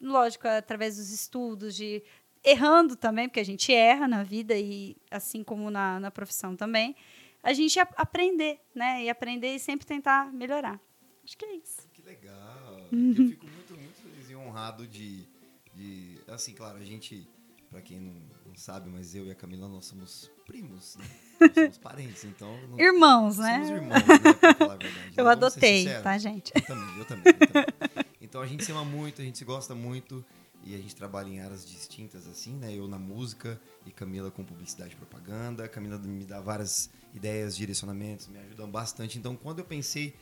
[0.00, 2.02] lógico, através dos estudos, de
[2.42, 6.94] errando também, porque a gente erra na vida e assim como na, na profissão também,
[7.42, 9.02] a gente aprender, né?
[9.04, 10.80] E aprender e sempre tentar melhorar.
[11.24, 11.88] Acho que é isso.
[11.92, 12.78] Que legal.
[12.92, 15.26] Eu fico muito, muito feliz e honrado de
[15.74, 17.28] de assim, claro, a gente,
[17.70, 18.14] para quem não,
[18.46, 21.04] não, sabe, mas eu e a Camila nós somos primos, né?
[21.40, 23.64] Nós somos parentes, então não, irmãos, né?
[23.64, 25.12] Somos irmãos, né, pra falar a verdade.
[25.16, 26.52] Eu adotei, tá, gente?
[26.54, 28.04] Eu também, eu também, eu também.
[28.20, 30.24] Então a gente se ama muito, a gente se gosta muito
[30.64, 32.74] e a gente trabalha em áreas distintas assim, né?
[32.74, 35.68] Eu na música e Camila com publicidade e propaganda.
[35.68, 39.18] Camila me dá várias ideias, direcionamentos, me ajudam bastante.
[39.18, 40.14] Então, quando eu pensei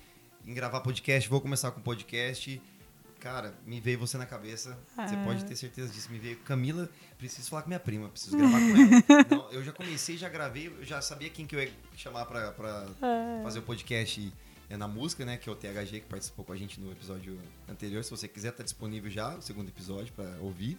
[0.45, 2.61] em gravar podcast, vou começar com podcast
[3.23, 4.77] Cara, me veio você na cabeça.
[4.97, 5.07] Ah.
[5.07, 6.11] Você pode ter certeza disso.
[6.11, 9.27] Me veio Camila, preciso falar com minha prima, preciso gravar com ela.
[9.31, 12.51] Não, eu já comecei, já gravei, eu já sabia quem que eu ia chamar pra,
[12.51, 13.41] pra ah.
[13.45, 14.33] fazer o podcast
[14.69, 15.37] é, na música, né?
[15.37, 18.03] Que é o THG, que participou com a gente no episódio anterior.
[18.03, 20.77] Se você quiser, tá disponível já o segundo episódio para ouvir.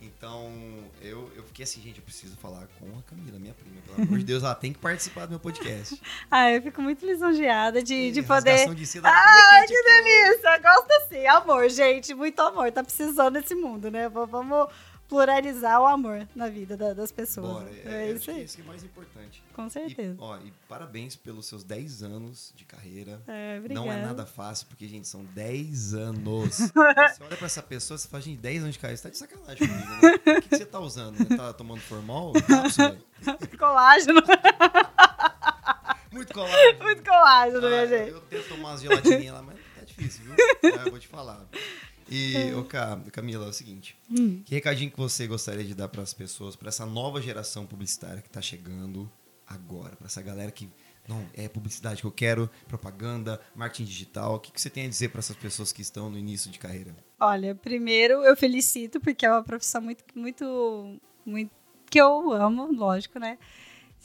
[0.00, 0.52] Então,
[1.00, 3.76] eu, eu fiquei assim, gente, eu preciso falar com a Camila, minha prima.
[3.86, 6.00] Pelo amor de Deus, ela tem que participar do meu podcast.
[6.30, 8.74] ah, eu fico muito lisonjeada de, e de poder.
[8.74, 10.58] De seda, ah, que delícia!
[10.58, 12.70] Gosto assim, amor, gente, muito amor.
[12.70, 14.08] Tá precisando desse mundo, né?
[14.08, 14.68] Vamos
[15.08, 17.64] pluralizar o amor na vida da, das pessoas.
[17.64, 18.44] Bora, é, é, isso aí.
[18.44, 19.42] Isso que é mais importante.
[19.54, 20.14] Com certeza.
[20.14, 23.22] E, ó, e parabéns pelos seus 10 anos de carreira.
[23.26, 23.86] É, obrigada.
[23.86, 26.58] Não é nada fácil, porque, gente, são 10 anos.
[26.72, 29.18] você olha pra essa pessoa, você fala, gente, 10 anos de carreira, você tá de
[29.18, 30.38] sacanagem comigo, né?
[30.38, 31.16] O que, que você tá usando?
[31.16, 32.32] Você tá tomando formal?
[33.58, 34.22] Colágeno.
[36.12, 36.82] Muito colágeno.
[36.82, 38.10] Muito colágeno, ah, minha gente.
[38.10, 40.34] Eu tento tomar umas gelatininhas lá, mas é difícil, viu?
[40.74, 41.46] Ah, eu vou te falar.
[42.08, 42.56] E, é.
[42.56, 42.64] ô,
[43.10, 44.42] Camila, é o seguinte: hum.
[44.44, 48.22] que recadinho que você gostaria de dar para as pessoas, para essa nova geração publicitária
[48.22, 49.10] que está chegando
[49.46, 50.68] agora, para essa galera que
[51.08, 54.34] não é publicidade que eu quero, propaganda, marketing digital.
[54.34, 56.58] O que, que você tem a dizer para essas pessoas que estão no início de
[56.58, 56.96] carreira?
[57.18, 61.50] Olha, primeiro eu felicito porque é uma profissão muito, muito, muito
[61.88, 63.38] que eu amo, lógico, né?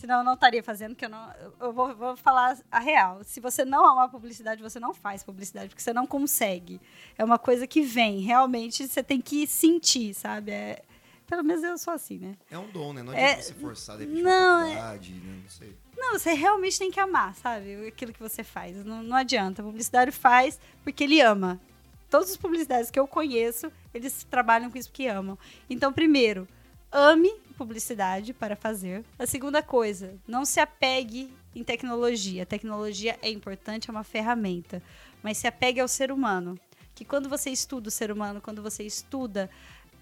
[0.01, 1.31] Senão eu não estaria fazendo, que eu não.
[1.59, 3.23] Eu vou, vou, falar a real.
[3.23, 6.81] Se você não ama publicidade, você não faz publicidade, porque você não consegue.
[7.15, 8.19] É uma coisa que vem.
[8.21, 10.49] Realmente você tem que sentir, sabe?
[10.49, 10.81] É,
[11.27, 12.35] pelo menos eu sou assim, né?
[12.49, 13.03] É um dom, né?
[13.03, 14.99] Não adianta é, você forçar, de não, é, né?
[15.43, 15.77] não sei.
[15.95, 17.85] Não, você realmente tem que amar, sabe?
[17.85, 18.83] Aquilo que você faz.
[18.83, 19.61] Não, não adianta.
[19.61, 21.61] Publicidade faz porque ele ama.
[22.09, 25.37] todas as publicidades que eu conheço, eles trabalham com isso porque amam.
[25.69, 26.47] Então, primeiro,
[26.91, 29.05] ame publicidade para fazer.
[29.19, 32.41] A segunda coisa, não se apegue em tecnologia.
[32.41, 34.81] A tecnologia é importante, é uma ferramenta,
[35.21, 36.59] mas se apegue ao ser humano.
[36.95, 39.47] Que quando você estuda o ser humano, quando você estuda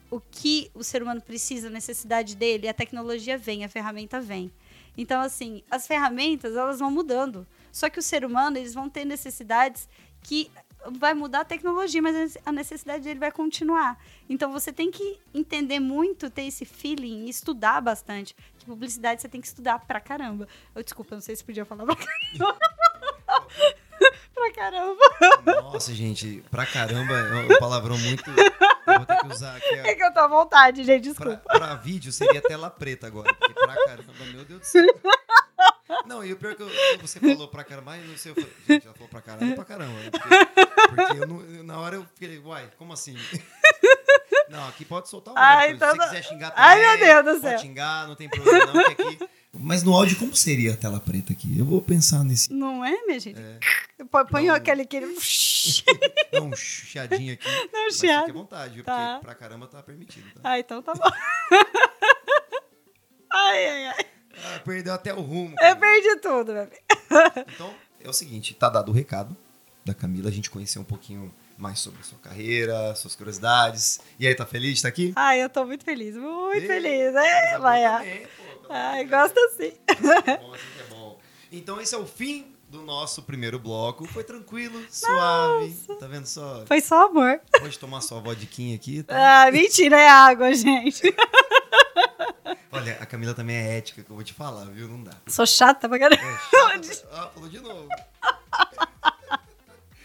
[0.10, 4.50] o que o ser humano precisa, a necessidade dele, a tecnologia vem, a ferramenta vem.
[4.98, 7.46] Então, assim, as ferramentas, elas vão mudando.
[7.74, 9.90] Só que o ser humano, eles vão ter necessidades
[10.24, 10.50] que
[10.88, 13.98] vai mudar a tecnologia, mas a necessidade dele vai continuar.
[14.30, 18.36] Então você tem que entender muito, ter esse feeling, estudar bastante.
[18.58, 20.48] Que publicidade você tem que estudar pra caramba.
[20.74, 22.58] Eu, desculpa, não sei se podia falar pra caramba.
[24.34, 25.04] pra caramba.
[25.46, 28.30] Nossa, gente, pra caramba é um palavrão muito.
[28.30, 29.76] Eu vou ter que usar aqui.
[29.76, 29.88] A...
[29.88, 31.38] É que eu tô à vontade, gente, desculpa.
[31.38, 33.34] Pra, pra vídeo seria tela preta agora.
[33.34, 34.86] Porque pra caramba, meu Deus do céu.
[36.06, 36.70] Não, e o pior é que eu,
[37.02, 39.66] você falou pra caramba, mas não sei, eu falei, gente, ela falou pra caramba, pra
[39.66, 39.94] caramba.
[39.94, 40.12] Né?
[40.12, 43.16] Porque, porque eu não, na hora eu fiquei, uai, como assim?
[44.50, 46.08] Não, aqui pode soltar o Ai, então, Se não...
[46.08, 47.52] você quiser xingar também, Ai, meu Deus do céu.
[47.52, 49.20] pode xingar, não tem problema não, que aqui...
[49.54, 51.58] Mas no áudio, como seria a tela preta aqui?
[51.58, 52.52] Eu vou pensar nesse...
[52.54, 53.40] Não é, minha gente?
[53.40, 53.60] É.
[54.32, 54.56] Põe Não.
[54.56, 54.84] aquele...
[54.84, 55.08] aquele...
[56.32, 57.48] Dá um chiadinho aqui.
[57.72, 58.30] Não, mas fique chiado.
[58.30, 58.84] à vontade, viu?
[58.84, 59.14] Tá.
[59.14, 60.42] Porque pra caramba tá permitido, tá?
[60.44, 61.12] Ah, então tá bom.
[63.32, 64.06] ai, ai, ai.
[64.44, 65.52] Ah, perdeu até o rumo.
[65.52, 65.76] Eu cara.
[65.76, 66.82] perdi tudo, meu filho.
[67.54, 69.36] Então, é o seguinte, tá dado o recado
[69.86, 74.00] da Camila, a gente conhecer um pouquinho mais sobre a sua carreira, suas curiosidades.
[74.20, 75.12] E aí, tá feliz de estar aqui?
[75.16, 77.16] Ai, eu tô muito feliz, muito Ih, feliz.
[77.16, 77.84] É, vai.
[77.84, 79.74] também, pô, pelo Ai, gosto assim.
[80.26, 81.20] É bom, assim que é bom.
[81.52, 84.06] Então, esse é o fim do nosso primeiro bloco.
[84.06, 85.74] Foi tranquilo, suave.
[86.00, 86.64] Tá vendo só?
[86.68, 87.42] Foi só amor.
[87.60, 89.48] Pode tomar sua vodquinha aqui, tá?
[89.48, 91.02] Ah, mentira, é água, gente.
[92.72, 94.88] Olha, a Camila também é ética, que eu vou te falar, viu?
[94.88, 95.14] Não dá.
[95.28, 96.22] Sou chata pra caramba.
[96.22, 96.38] É
[96.84, 97.08] chato.
[97.12, 97.90] Ah, falou de novo.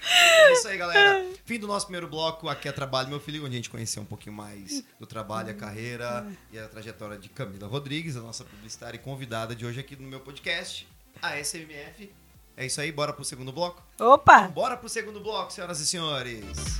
[0.06, 1.26] É isso aí, galera.
[1.44, 2.48] Fim do nosso primeiro bloco.
[2.48, 5.54] Aqui é Trabalho, meu filho, onde a gente conheceu um pouquinho mais do trabalho, a
[5.54, 9.96] carreira e a trajetória de Camila Rodrigues, a nossa publicitária e convidada de hoje aqui
[9.96, 10.86] no meu podcast,
[11.22, 12.12] a SMF.
[12.56, 13.82] É isso aí, bora pro segundo bloco?
[13.98, 14.42] Opa!
[14.48, 16.78] Bora pro segundo bloco, senhoras e senhores.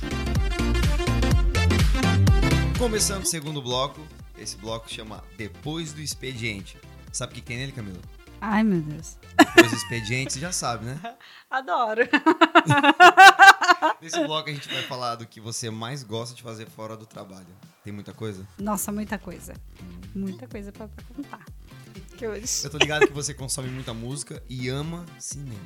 [2.77, 4.05] Começando o segundo bloco,
[4.37, 6.77] esse bloco chama Depois do Expediente.
[7.11, 7.99] Sabe o que tem nele, Camila?
[8.41, 9.17] Ai, meu Deus.
[9.37, 10.99] Depois do Expediente, você já sabe, né?
[11.49, 12.01] Adoro.
[14.01, 17.05] Nesse bloco a gente vai falar do que você mais gosta de fazer fora do
[17.05, 17.47] trabalho.
[17.83, 18.45] Tem muita coisa?
[18.59, 19.53] Nossa, muita coisa.
[20.13, 21.45] Muita coisa pra contar.
[22.17, 22.63] Que hoje.
[22.63, 25.59] Eu tô ligado que você consome muita música e ama cinema.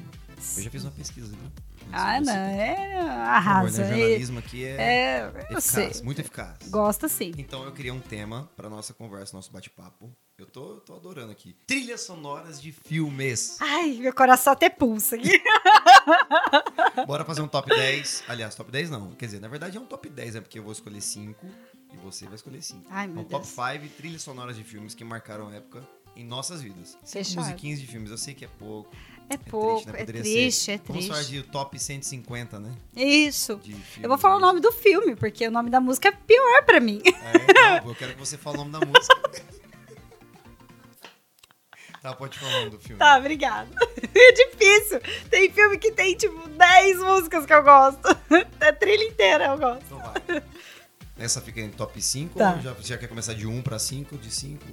[0.58, 1.52] Eu já fiz uma pesquisa, viu?
[1.92, 2.34] Ah, não.
[2.34, 3.00] É.
[3.00, 3.84] Arrasa.
[3.84, 3.88] né?
[3.88, 6.04] É, Jornalismo aqui é, é, eficaz, sei.
[6.04, 6.58] muito eficaz.
[6.70, 7.34] Gosta sim.
[7.38, 10.12] Então eu queria um tema pra nossa conversa, nosso bate-papo.
[10.38, 11.56] Eu tô, tô adorando aqui.
[11.68, 13.58] Trilhas sonoras de filmes.
[13.60, 15.42] Ai, meu coração até pulsa aqui.
[17.06, 18.24] Bora fazer um top 10.
[18.28, 19.12] Aliás, top 10 não.
[19.12, 21.46] Quer dizer, na verdade é um top 10, é porque eu vou escolher 5
[21.94, 22.86] e você vai escolher 5.
[22.90, 23.82] Ai, meu Então, top Deus.
[23.82, 25.86] 5 trilhas sonoras de filmes que marcaram a época
[26.20, 26.98] em nossas vidas.
[27.04, 28.90] Cinco musiquinhas de filmes, eu sei que é pouco.
[29.30, 31.34] É pouco, é Poderia triste, ser- é Vamos falar triste.
[31.34, 32.74] de top 150, né?
[32.96, 33.62] Isso.
[34.02, 34.48] Eu vou falar o né?
[34.48, 37.00] nome do filme, porque o nome da música é pior pra mim.
[37.06, 39.16] É, não, eu quero que você fale o nome da música.
[42.02, 42.98] tá, pode falar o nome do filme.
[43.00, 43.70] Tá, obrigada.
[44.22, 45.00] É difícil.
[45.30, 48.06] Tem filme que tem, tipo, 10 músicas que eu gosto.
[48.60, 49.84] A trilha inteira eu gosto.
[49.86, 50.44] Então vai.
[51.18, 52.56] Essa fica em top 5 Tá.
[52.56, 54.66] ou já, já quer começar de 1 pra 5, de 5?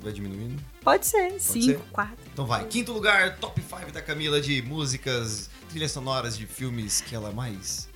[0.00, 0.62] Vai diminuindo?
[0.82, 1.40] Pode ser.
[1.40, 1.60] ser?
[1.62, 2.16] 5, 4.
[2.32, 2.64] Então vai.
[2.66, 7.88] Quinto lugar, top 5 da Camila de músicas, trilhas sonoras de filmes que ela mais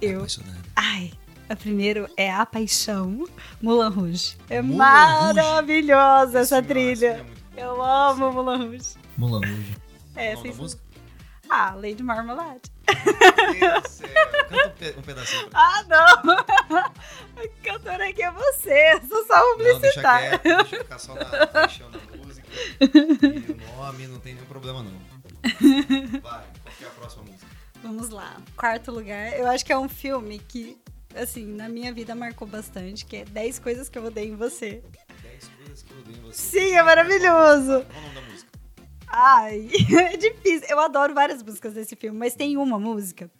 [0.00, 0.18] é Eu.
[0.18, 0.58] apaixonada.
[0.76, 1.12] Ai,
[1.48, 3.26] a primeiro é A Paixão,
[3.62, 4.36] Mulan Rouge.
[4.50, 7.26] É Moulin maravilhosa essa Esse filme- esse trilha.
[7.56, 7.62] é.
[7.64, 8.94] Eu amo Mulan Rouge.
[9.16, 9.76] Mulan Rouge.
[10.14, 10.82] É, sem música?
[11.50, 12.62] Ah, Lady Marmalade.
[12.88, 14.08] Meu Deus do céu.
[14.48, 15.48] Canta um, pe- pedacinho.
[15.54, 16.32] Ah, não!
[16.32, 20.38] A cantora aqui é você, sou só Não, deixa publicitária.
[20.38, 22.46] quieto, deixa eu ficar só na paixão da música.
[22.80, 24.92] E o nome não tem nenhum problema, não.
[26.20, 27.46] Vai, qual que é a próxima música?
[27.82, 28.36] Vamos lá.
[28.56, 30.76] Quarto lugar, eu acho que é um filme que,
[31.14, 34.82] assim, na minha vida marcou bastante, que é 10 coisas que eu odeio em você.
[35.22, 36.34] 10 coisas que eu odeio em você.
[36.42, 37.84] Sim, é maravilhoso.
[37.86, 38.27] Qual o nome da música?
[39.10, 39.68] Ai,
[40.12, 40.66] é difícil.
[40.68, 43.30] Eu adoro várias músicas desse filme, mas tem uma música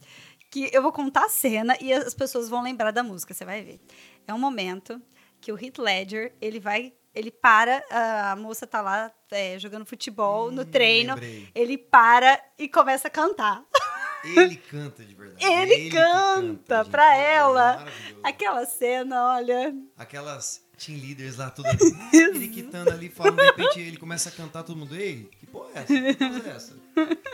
[0.50, 3.62] que eu vou contar a cena e as pessoas vão lembrar da música, você vai
[3.62, 3.80] ver.
[4.26, 5.00] É um momento
[5.40, 10.50] que o Heath Ledger, ele vai, ele para, a moça tá lá é, jogando futebol
[10.50, 11.48] no Hum, treino, lembrei.
[11.54, 13.62] ele para e começa a cantar.
[14.24, 15.46] Ele canta de verdade.
[15.46, 16.90] Ele que canta gente.
[16.90, 17.86] pra ela.
[17.88, 18.28] é.
[18.28, 19.72] Aquela cena, olha.
[19.96, 21.78] Aquelas team leaders lá, tudo ali,
[22.10, 25.86] periquitando ali, falando, de repente ele começa a cantar, todo mundo, ei, porra é essa?
[25.86, 26.78] Que é essa?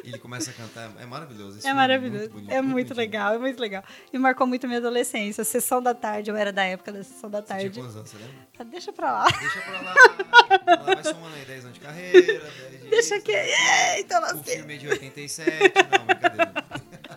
[0.04, 1.58] E ele começa a cantar, é maravilhoso.
[1.58, 2.28] Esse É maravilhoso.
[2.30, 3.82] bonito, é muito legal, é muito legal.
[4.12, 5.42] E marcou muito minha adolescência.
[5.44, 7.80] Sessão da tarde, eu era da época da sessão da Você tinha tarde.
[7.80, 8.34] quantos anos, você lembra?
[8.58, 9.24] Ah, Deixa pra lá.
[9.40, 9.94] Deixa pra lá.
[10.66, 12.20] Ela vai somando aí 10 anos de carreira,
[12.70, 13.32] 10 de Deixa que.
[13.32, 14.56] Eita, O nasci.
[14.56, 15.72] filme é de 87.
[15.98, 16.52] Não, brincadeira.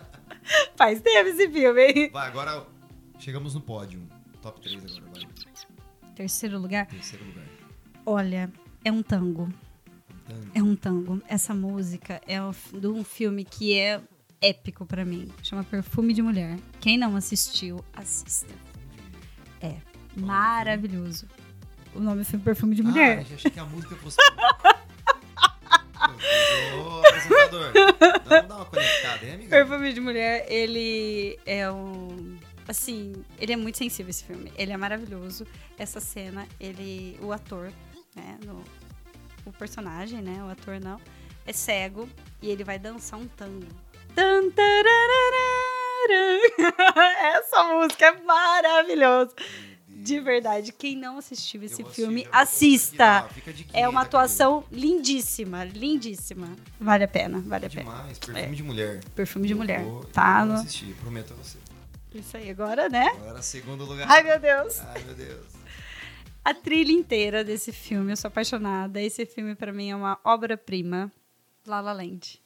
[0.76, 2.10] Faz tempo esse filme, hein?
[2.12, 2.66] Vai, agora
[3.18, 4.02] chegamos no pódio.
[4.40, 5.28] Top 3 agora, vai.
[6.14, 6.86] Terceiro lugar.
[6.86, 7.44] Terceiro lugar.
[8.06, 8.50] Olha,
[8.84, 9.52] é um tango.
[10.28, 10.50] Tango.
[10.54, 11.22] É um tango.
[11.28, 12.38] Essa música é
[12.78, 14.00] de um filme que é
[14.40, 15.28] épico pra mim.
[15.42, 16.58] Chama Perfume de Mulher.
[16.80, 18.52] Quem não assistiu, assista.
[19.60, 19.74] É
[20.16, 21.26] maravilhoso.
[21.94, 23.26] O nome do filme é Perfume de Mulher.
[23.30, 24.16] Ah, achei que a música fosse.
[26.76, 27.72] Ô, apresentador.
[28.24, 29.50] Vamos dar uma conectada, hein, amiga?
[29.50, 32.36] Perfume de Mulher, ele é um.
[32.66, 34.52] Assim, ele é muito sensível esse filme.
[34.56, 35.46] Ele é maravilhoso.
[35.78, 37.18] Essa cena, ele.
[37.22, 37.72] O ator,
[38.14, 38.38] né?
[38.44, 38.62] no-
[39.48, 40.42] o personagem, né?
[40.44, 41.00] O ator não.
[41.46, 42.08] É cego
[42.42, 43.66] e ele vai dançar um tango.
[47.34, 49.32] Essa música é maravilhosa.
[49.88, 53.18] De verdade, quem não assistiu esse Eu filme, assista.
[53.18, 56.54] aqui, ó, fica a diquinha É uma atuação lindíssima, lindíssima.
[56.80, 57.90] Vale a pena, vale a Camila?
[57.90, 58.02] pena.
[58.02, 59.00] Demais, perfume de mulher.
[59.14, 59.82] Perfume de Eu mulher.
[59.82, 61.58] vou- Tá eu vou assistir, prometo a você.
[62.14, 63.08] Isso aí, agora, né?
[63.16, 64.06] Agora, segundo lugar.
[64.08, 64.78] Ai, meu Deus.
[64.80, 65.46] Ai, meu Deus.
[66.48, 69.00] A trilha inteira desse filme, eu sou apaixonada.
[69.02, 71.12] Esse filme, pra mim, é uma obra-prima.
[71.66, 72.40] La La Land.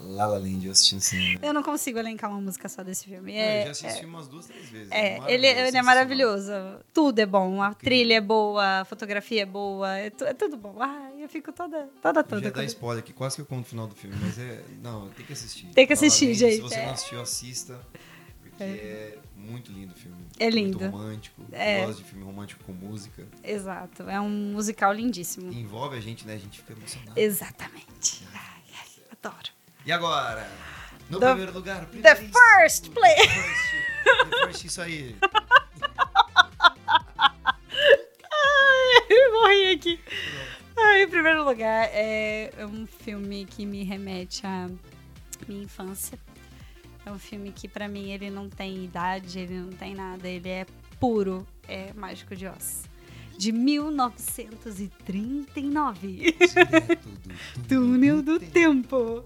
[0.00, 1.38] La La Land, eu assisti no cinema.
[1.40, 3.32] Eu não consigo elencar uma música só desse filme.
[3.32, 4.90] É, eu já assisti umas duas, três vezes.
[4.90, 6.52] é, maravilhoso, ele, ele é maravilhoso.
[6.92, 7.62] Tudo é bom.
[7.62, 10.74] A trilha é boa, a fotografia é boa, é, tu- é tudo bom.
[10.80, 12.42] Ai, eu fico toda, toda, Eu toda.
[12.42, 14.64] já dá spoiler aqui, quase que eu conto no final do filme, mas é.
[14.82, 15.66] Não, tem que assistir.
[15.68, 16.86] Tem que La La assistir, Land, gente, Se você é.
[16.86, 17.80] não assistiu, assista.
[18.42, 20.16] Porque é, muito lindo o filme.
[20.38, 20.78] É Muito lindo.
[20.90, 21.42] romântico.
[21.52, 21.84] É.
[21.86, 23.26] Gosto de filme romântico com música.
[23.42, 24.02] Exato.
[24.08, 25.52] É um musical lindíssimo.
[25.52, 26.34] E envolve a gente, né?
[26.34, 27.18] A gente fica emocionado.
[27.18, 28.24] Exatamente.
[28.34, 29.48] Ai, ai, adoro.
[29.86, 30.48] E agora?
[31.10, 33.16] No The- primeiro lugar, o The first place.
[33.16, 35.16] The first, the first, isso aí.
[38.32, 40.00] Ai, morri aqui.
[40.76, 44.68] Ai, em primeiro lugar, é um filme que me remete à
[45.46, 46.18] minha infância.
[47.06, 50.48] É um filme que, pra mim, ele não tem idade, ele não tem nada, ele
[50.48, 50.64] é
[50.98, 52.84] puro, é Mágico de Oz.
[53.36, 56.32] De 1939.
[56.32, 57.34] Direto do
[57.68, 59.22] Túnel do Tempo.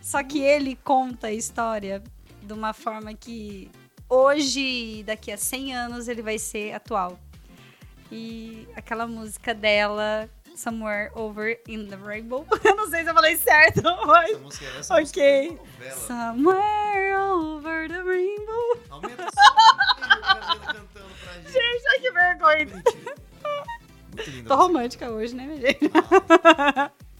[0.00, 2.02] Só que ele conta a história
[2.42, 3.70] de uma forma que
[4.08, 7.20] hoje, daqui a 100 anos, ele vai ser atual.
[8.10, 12.46] E aquela música dela, Somewhere Over in the Rainbow.
[12.64, 14.30] Eu não sei se eu falei certo, mas.
[14.30, 15.00] Essa música, essa Ok.
[15.00, 15.96] música é novela.
[16.06, 18.78] Somewhere over the rainbow.
[18.90, 20.86] Aumenta o cantando
[21.24, 21.52] pra gente.
[21.52, 22.66] Gente, que vergonha.
[24.14, 24.48] Muito linda.
[24.48, 25.90] Tô romântica hoje, né, minha gente?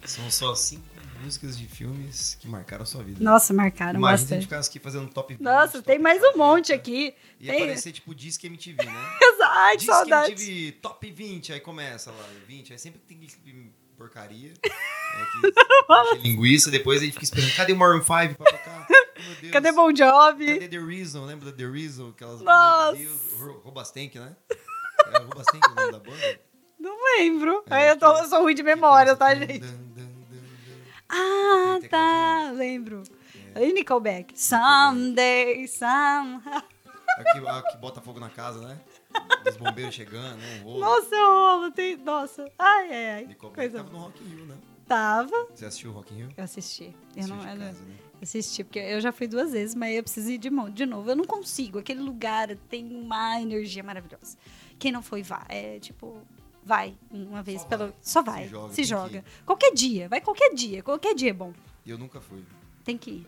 [0.05, 0.85] São só cinco
[1.23, 3.19] músicas de filmes que marcaram a sua vida.
[3.25, 4.43] Nossa, marcaram Imagina se a gente bastante.
[4.45, 5.43] ficasse aqui fazendo top 20.
[5.43, 6.39] Nossa, top tem mais um 40.
[6.39, 7.15] monte aqui.
[7.41, 8.93] Ia Tem- aparecer tipo Disque MTV, né?
[9.57, 10.33] Ai, que saudade.
[10.33, 14.53] MTV Top 20, aí começa lá, 20, aí sempre tem porcaria.
[14.63, 17.55] É, que linguiça, depois a gente fica esperando.
[17.55, 18.87] Cadê o Maroon 5 pra tocar?
[18.91, 19.53] Oh, meu Deus.
[19.53, 20.47] Cadê Bon Jovi?
[20.55, 21.25] Cadê The Reason?
[21.25, 22.09] Lembra da The Reason?
[22.11, 22.99] Aquelas Nossa.
[23.63, 24.37] Robastank, né?
[25.13, 26.41] É o Robastank o nome da banda?
[26.81, 27.65] Não lembro.
[27.71, 29.61] É, eu, tô, que- eu sou ruim de memória, tá, Dan, gente?
[29.61, 30.45] dan, dan, dan.
[31.09, 32.51] Ah, tá.
[32.53, 33.03] Lembro.
[33.57, 34.35] E Nickelback.
[34.39, 36.43] Someday, somehow.
[37.17, 38.77] Aqui, a que bota fogo na casa, né?
[39.45, 40.39] Dos bombeiros chegando?
[40.61, 40.81] Um rolo.
[40.81, 41.71] Nossa, eu rolo.
[41.71, 41.97] Tem...
[41.97, 42.45] Nossa.
[42.59, 43.35] Ai, ai, ai.
[43.35, 44.57] Coisa tava no Rock in Rio, né?
[44.87, 45.47] Tava.
[45.55, 46.29] Você assistiu o Rock in Rio?
[46.37, 46.95] Eu assisti.
[47.17, 47.97] Eu não, eu casa, né?
[48.23, 51.11] assisti, porque eu já fui duas vezes, mas eu preciso ir de, de novo.
[51.11, 51.79] Eu não consigo.
[51.79, 54.37] Aquele lugar tem uma energia maravilhosa.
[54.79, 55.45] Quem não foi, vá.
[55.49, 56.19] É tipo,
[56.65, 57.85] vai uma vez Só pelo.
[57.85, 57.95] vai.
[58.01, 58.49] Só Se vai.
[58.49, 59.23] joga, Se joga.
[59.23, 60.09] que Qualquer dia.
[60.09, 60.83] Vai qualquer dia.
[60.83, 61.53] Qualquer dia é bom.
[61.87, 62.43] Eu nunca fui.
[62.83, 63.27] Tem que ir.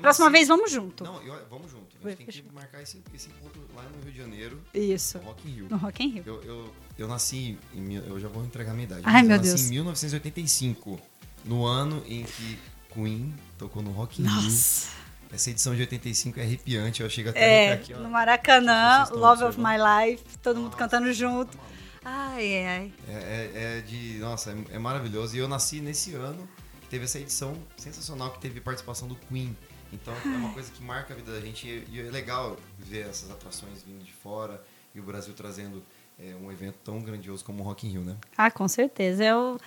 [0.00, 1.04] Próxima nasci- vez, vamos junto.
[1.04, 1.86] Não, eu- vamos junto.
[2.04, 5.18] A gente tem que marcar esse, esse encontro lá no Rio de Janeiro, Isso.
[5.18, 5.66] no Rock in Rio.
[5.70, 6.22] No Rock in Rio.
[6.26, 7.94] Eu, eu, eu nasci em.
[7.94, 9.02] Eu já vou entregar a minha idade.
[9.04, 9.60] Ai, meu nasci Deus.
[9.62, 11.00] em 1985.
[11.44, 12.58] No ano em que
[12.92, 14.34] Queen tocou no Rock in Rio.
[14.42, 14.88] Nossa.
[15.32, 17.02] Essa edição de 85 é arrepiante.
[17.02, 17.98] Eu chego até É, aqui, ó.
[17.98, 19.58] no Maracanã, Love of.
[19.58, 21.56] My Life, todo mundo Nossa, cantando junto.
[21.56, 21.64] tá.
[22.04, 22.92] Ai, ai.
[23.08, 24.18] É, é- é de.
[24.18, 25.34] Nossa, é, é maravilhoso.
[25.36, 26.48] E eu nasci nesse ano
[26.80, 29.56] que teve essa edição sensacional que teve participação do Queen.
[30.00, 31.66] Então é uma coisa que marca a vida da gente.
[31.90, 34.62] E é legal ver essas atrações vindo de fora
[34.94, 35.82] e o Brasil trazendo
[36.18, 38.16] é, um evento tão grandioso como o Rock in Rio, né?
[38.36, 39.22] Ah, com certeza.
[39.24, 39.58] É o,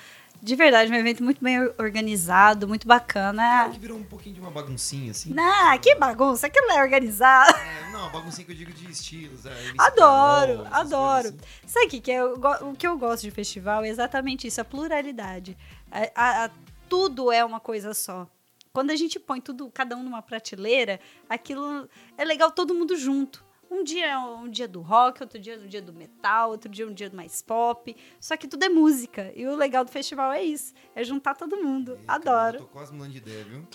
[0.41, 3.65] de verdade um evento muito bem or- organizado, muito bacana.
[3.65, 5.35] É que virou um pouquinho de uma baguncinha, assim.
[5.37, 7.55] Ah, que bagunça, aquilo não é organizado.
[7.57, 9.45] É, não, baguncinha que eu digo de estilos.
[9.45, 11.27] É, Adoro, adoro.
[11.29, 11.37] assim.
[11.67, 12.19] Sabe o que, que é?
[12.21, 15.55] Eu o que eu gosto de festival é exatamente isso, a pluralidade.
[15.91, 16.51] A- a- a-
[16.87, 18.27] tudo é uma coisa só.
[18.71, 23.43] Quando a gente põe tudo, cada um numa prateleira, aquilo é legal todo mundo junto.
[23.71, 26.69] Um dia é um dia do rock, outro dia é um dia do metal, outro
[26.69, 27.95] dia é um dia mais pop.
[28.19, 29.31] Só que tudo é música.
[29.35, 30.73] E o legal do festival é isso.
[30.95, 31.93] É juntar todo mundo.
[31.93, 32.57] Ei, adoro.
[32.57, 33.67] eu tô quase mudando de ideia, viu?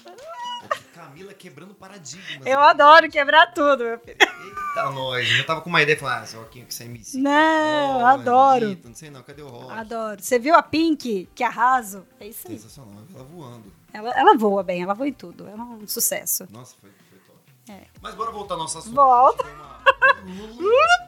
[0.95, 2.47] Camila quebrando paradigmas.
[2.47, 4.17] Eu adoro quebrar tudo, meu filho.
[4.21, 5.31] Eita, nós.
[5.31, 8.67] Eu tava com uma ideia e falar, ah, rockinho que você me Não, Oh, adoro.
[8.67, 9.73] Anitta, Não sei não, cadê o rock?
[9.73, 10.23] Adoro.
[10.23, 11.29] Você viu a Pink?
[11.35, 12.07] Que arraso.
[12.19, 12.59] É isso aí.
[12.59, 13.73] Sensacional, ela voando.
[13.93, 15.47] Ela, ela voa bem, ela voa em tudo.
[15.47, 16.49] É um sucesso.
[16.51, 16.91] Nossa, foi.
[17.69, 17.83] É.
[18.01, 18.95] Mas bora voltar ao nosso assunto.
[18.95, 19.45] Volta.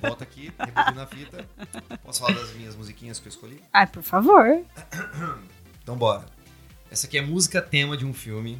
[0.00, 1.48] Volta aqui, rebobina a fita.
[2.02, 3.62] Posso falar das minhas musiquinhas que eu escolhi?
[3.72, 4.44] Ai, por favor.
[5.82, 6.24] Então bora.
[6.90, 8.58] Essa aqui é música tema de um filme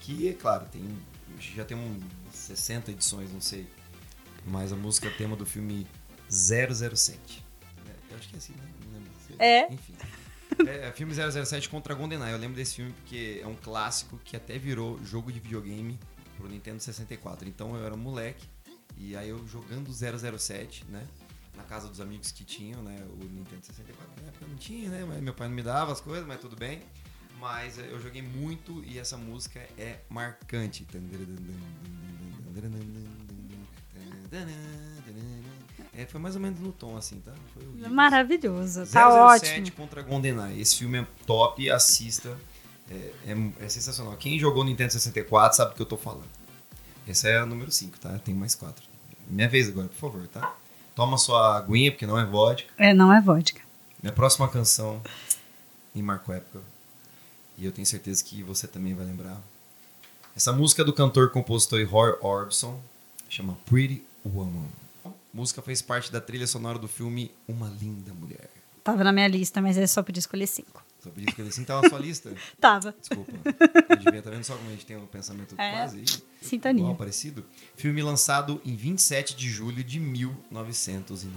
[0.00, 0.86] que, é claro, tem
[1.40, 2.02] já tem uns
[2.34, 3.66] 60 edições, não sei.
[4.44, 5.86] Mas a música tema do filme
[6.28, 7.42] 007.
[7.86, 8.68] É, Eu acho que é assim, né?
[8.84, 9.10] Não lembro.
[9.38, 9.72] É.
[9.72, 9.94] Enfim.
[10.66, 12.32] É, filme 007 contra GoldenEye.
[12.32, 15.98] Eu lembro desse filme porque é um clássico que até virou jogo de videogame
[16.36, 17.48] pro Nintendo 64.
[17.48, 18.46] Então eu era um moleque
[18.96, 21.06] e aí eu jogando 007, né?
[21.56, 22.96] Na casa dos amigos que tinham, né?
[23.10, 24.22] O Nintendo 64.
[24.22, 25.20] Na época não tinha, né?
[25.20, 26.82] Meu pai não me dava as coisas, mas tudo bem.
[27.38, 30.86] Mas eu joguei muito e essa música é marcante.
[35.96, 37.32] É, foi mais ou menos no tom assim, tá?
[37.52, 37.88] Foi.
[37.88, 38.84] Maravilhoso.
[38.86, 39.76] Tá 007 ótimo.
[39.76, 40.60] contra GoldenEye.
[40.60, 42.36] Esse filme é top, assista.
[42.90, 44.16] É, é- é sensacional.
[44.16, 46.24] Quem jogou Nintendo 64 sabe do que eu tô falando.
[47.06, 48.18] Essa é a número 5, tá?
[48.18, 48.84] Tem mais 4.
[49.28, 50.54] Minha vez agora, por favor, tá?
[50.94, 52.70] Toma sua aguinha, porque não é vodka.
[52.76, 53.60] É, não é vodka.
[54.02, 55.00] Minha próxima canção
[55.94, 56.60] em marco época.
[57.56, 59.40] E eu tenho certeza que você também vai lembrar.
[60.36, 62.80] Essa música é do cantor, compositor e Roy Orbison
[63.28, 64.66] chama Pretty Woman.
[65.34, 68.48] Música fez parte da trilha sonora do filme Uma Linda Mulher.
[68.84, 70.80] Tava na minha lista, mas é só podia escolher cinco.
[71.00, 72.32] Só podia escolher assim, tá na sua lista?
[72.60, 72.94] Tava.
[73.00, 73.32] Desculpa.
[73.90, 75.72] Eu devia, tá vendo só como a gente tem um pensamento É.
[75.72, 76.04] quase?
[76.40, 76.82] Sintonia.
[76.84, 77.44] Igual, parecido.
[77.74, 81.34] Filme lançado em 27 de julho de 1990.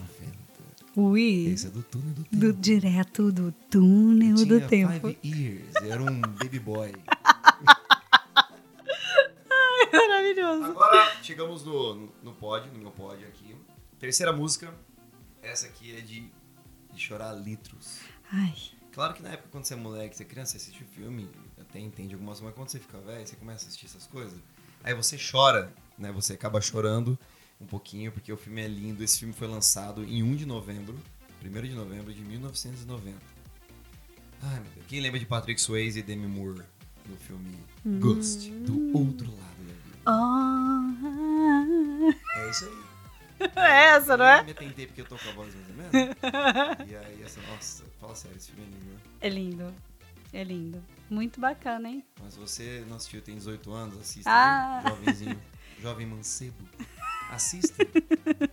[0.95, 1.47] Ui.
[1.51, 2.38] Esse é do túnel do tempo.
[2.38, 5.07] Do, direto do túnel Tinha do tempo.
[5.07, 5.75] Five years.
[5.75, 6.93] Era um baby boy.
[9.91, 10.65] Maravilhoso.
[10.65, 13.55] Agora chegamos no, no pódio, no meu pódio aqui.
[13.99, 14.73] Terceira música.
[15.41, 16.31] Essa aqui é de,
[16.93, 17.99] de chorar litros.
[18.31, 18.53] Ai.
[18.91, 21.29] Claro que na época, quando você é moleque, você é criança, você assiste o filme,
[21.60, 24.39] até entende algumas coisas, mas quando você fica velho, você começa a assistir essas coisas,
[24.83, 26.12] aí você chora, né?
[26.12, 27.17] Você acaba chorando
[27.60, 29.03] um pouquinho, porque o filme é lindo.
[29.03, 30.99] Esse filme foi lançado em 1 de novembro,
[31.43, 33.17] 1 de novembro de 1990.
[34.41, 34.86] Ai, meu Deus.
[34.88, 36.63] Quem lembra de Patrick Swayze e Demi Moore
[37.07, 37.57] no filme
[37.99, 39.97] Ghost, do outro lado da vida?
[40.05, 40.27] Oh.
[42.39, 42.87] É isso aí.
[43.56, 44.41] É essa, não é?
[44.41, 45.93] Eu me tentei porque eu tô com a voz mais ou menos.
[46.89, 49.00] e aí, essa, nossa, fala sério, esse filme é lindo, né?
[49.21, 49.76] É lindo.
[50.34, 50.84] É lindo.
[51.10, 52.04] Muito bacana, hein?
[52.21, 54.30] Mas você não assistiu, tem 18 anos, assista.
[54.30, 54.84] Ah.
[54.88, 55.41] Jovenzinho.
[55.80, 56.58] Jovem mancebo.
[57.30, 57.76] Assista.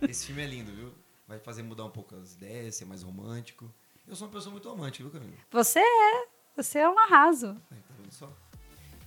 [0.07, 0.93] Esse filme é lindo, viu?
[1.27, 3.73] Vai fazer mudar um pouco as ideias, ser mais romântico.
[4.07, 5.37] Eu sou uma pessoa muito romântica, viu, Camila?
[5.51, 6.27] Você é.
[6.55, 7.57] Você é um arraso.
[7.71, 8.31] Aí, tá vendo só?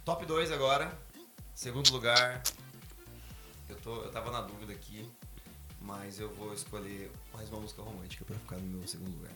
[0.05, 0.99] Top 2 agora.
[1.55, 2.43] Segundo lugar.
[3.69, 5.09] Eu, tô, eu tava na dúvida aqui,
[5.81, 9.33] mas eu vou escolher mais uma música romântica pra ficar no meu segundo lugar.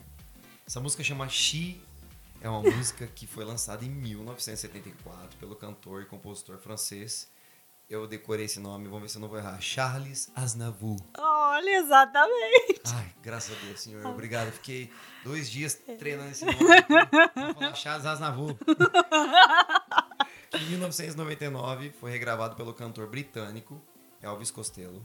[0.65, 1.81] Essa música chama She.
[2.41, 7.31] É uma música que foi lançada em 1974 pelo cantor e compositor francês.
[7.89, 9.59] Eu decorei esse nome, vamos ver se eu não vou errar.
[9.61, 10.99] Charles Aznavour.
[11.17, 12.81] Olha, exatamente.
[12.85, 14.05] Ai, graças a Deus, senhor.
[14.05, 14.51] Obrigado.
[14.51, 14.91] Fiquei
[15.23, 18.55] dois dias treinando esse nome pra falar Charles Aznavour.
[20.53, 23.81] Em 1999, foi regravado pelo cantor britânico
[24.21, 25.03] Elvis Costello.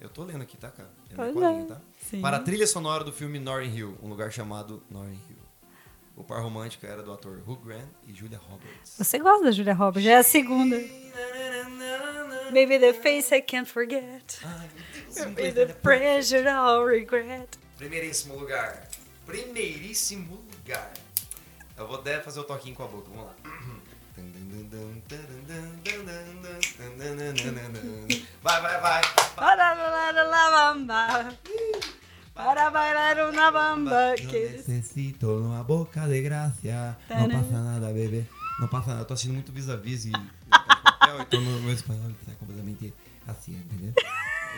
[0.00, 0.88] Eu tô lendo aqui, tá, cara?
[1.10, 1.32] É Pois é.
[1.32, 1.80] colinha, tá?
[2.08, 2.20] Sim.
[2.22, 5.36] Para a trilha sonora do filme Notting Hill, um lugar chamado Notting Hill.
[6.16, 8.94] O par romântico era do ator Hugh Grant e Julia Roberts.
[8.98, 10.04] Você gosta da Julia Roberts?
[10.04, 10.76] Já é a segunda.
[12.52, 14.38] Maybe the face I can't forget.
[14.42, 17.48] Ai, meu Deus, Maybe the é pressure I'll regret.
[17.78, 18.88] Primeiríssimo lugar.
[19.24, 20.92] Primeiríssimo lugar.
[21.76, 23.08] Eu vou até fazer o toquinho com a boca.
[23.08, 23.34] Vamos lá.
[28.42, 29.02] Vai, vai, vai.
[29.36, 31.34] Para bailar la bamba.
[32.34, 34.14] Para bailar una bamba.
[34.16, 34.48] Eu Que...
[34.48, 36.96] necessito uma boca de graça.
[37.10, 38.24] Não passa nada, bebê.
[38.58, 39.02] Não passa nada.
[39.02, 40.12] Eu tô assistindo muito vis-a-vis e
[40.48, 42.94] papel, então no meu espanhol tá completamente
[43.28, 43.92] assim, entendeu?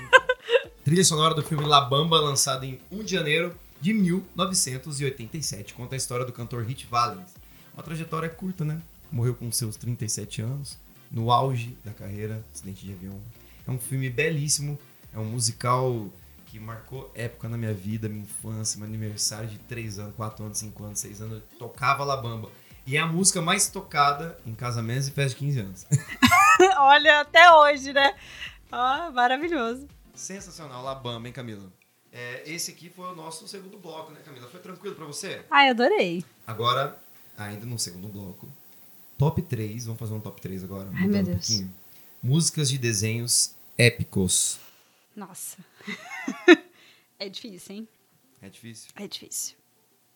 [0.84, 5.74] Trilha sonora do filme La Bamba, lançado em 1 de janeiro de 1987.
[5.74, 7.34] Conta a história do cantor Hit Valens.
[7.74, 8.80] Uma trajetória curta, né?
[9.10, 10.78] Morreu com seus 37 anos,
[11.10, 13.20] no auge da carreira, acidente de avião.
[13.66, 14.78] É um filme belíssimo,
[15.12, 16.08] é um musical
[16.46, 20.58] que marcou época na minha vida, minha infância, meu aniversário de 3 anos, 4 anos,
[20.58, 21.34] 5 anos, 6 anos.
[21.34, 22.50] Eu tocava La Bamba.
[22.86, 25.86] E é a música mais tocada em casamentos e festas de 15 anos.
[26.78, 28.14] Olha, até hoje, né?
[28.70, 29.86] Ah, maravilhoso.
[30.14, 31.72] Sensacional, Labamba, hein, Camila?
[32.12, 34.46] É, esse aqui foi o nosso segundo bloco, né, Camila?
[34.48, 35.42] Foi tranquilo pra você?
[35.50, 36.22] Ai, adorei.
[36.46, 36.98] Agora,
[37.38, 38.46] ainda no segundo bloco,
[39.16, 39.86] top 3.
[39.86, 40.90] Vamos fazer um top 3 agora.
[40.92, 41.46] Ai, meu um Deus.
[41.46, 41.74] pouquinho.
[42.22, 44.58] Músicas de desenhos épicos.
[45.14, 45.58] Nossa.
[47.18, 47.88] é difícil, hein?
[48.40, 48.90] É difícil.
[48.96, 49.56] É difícil.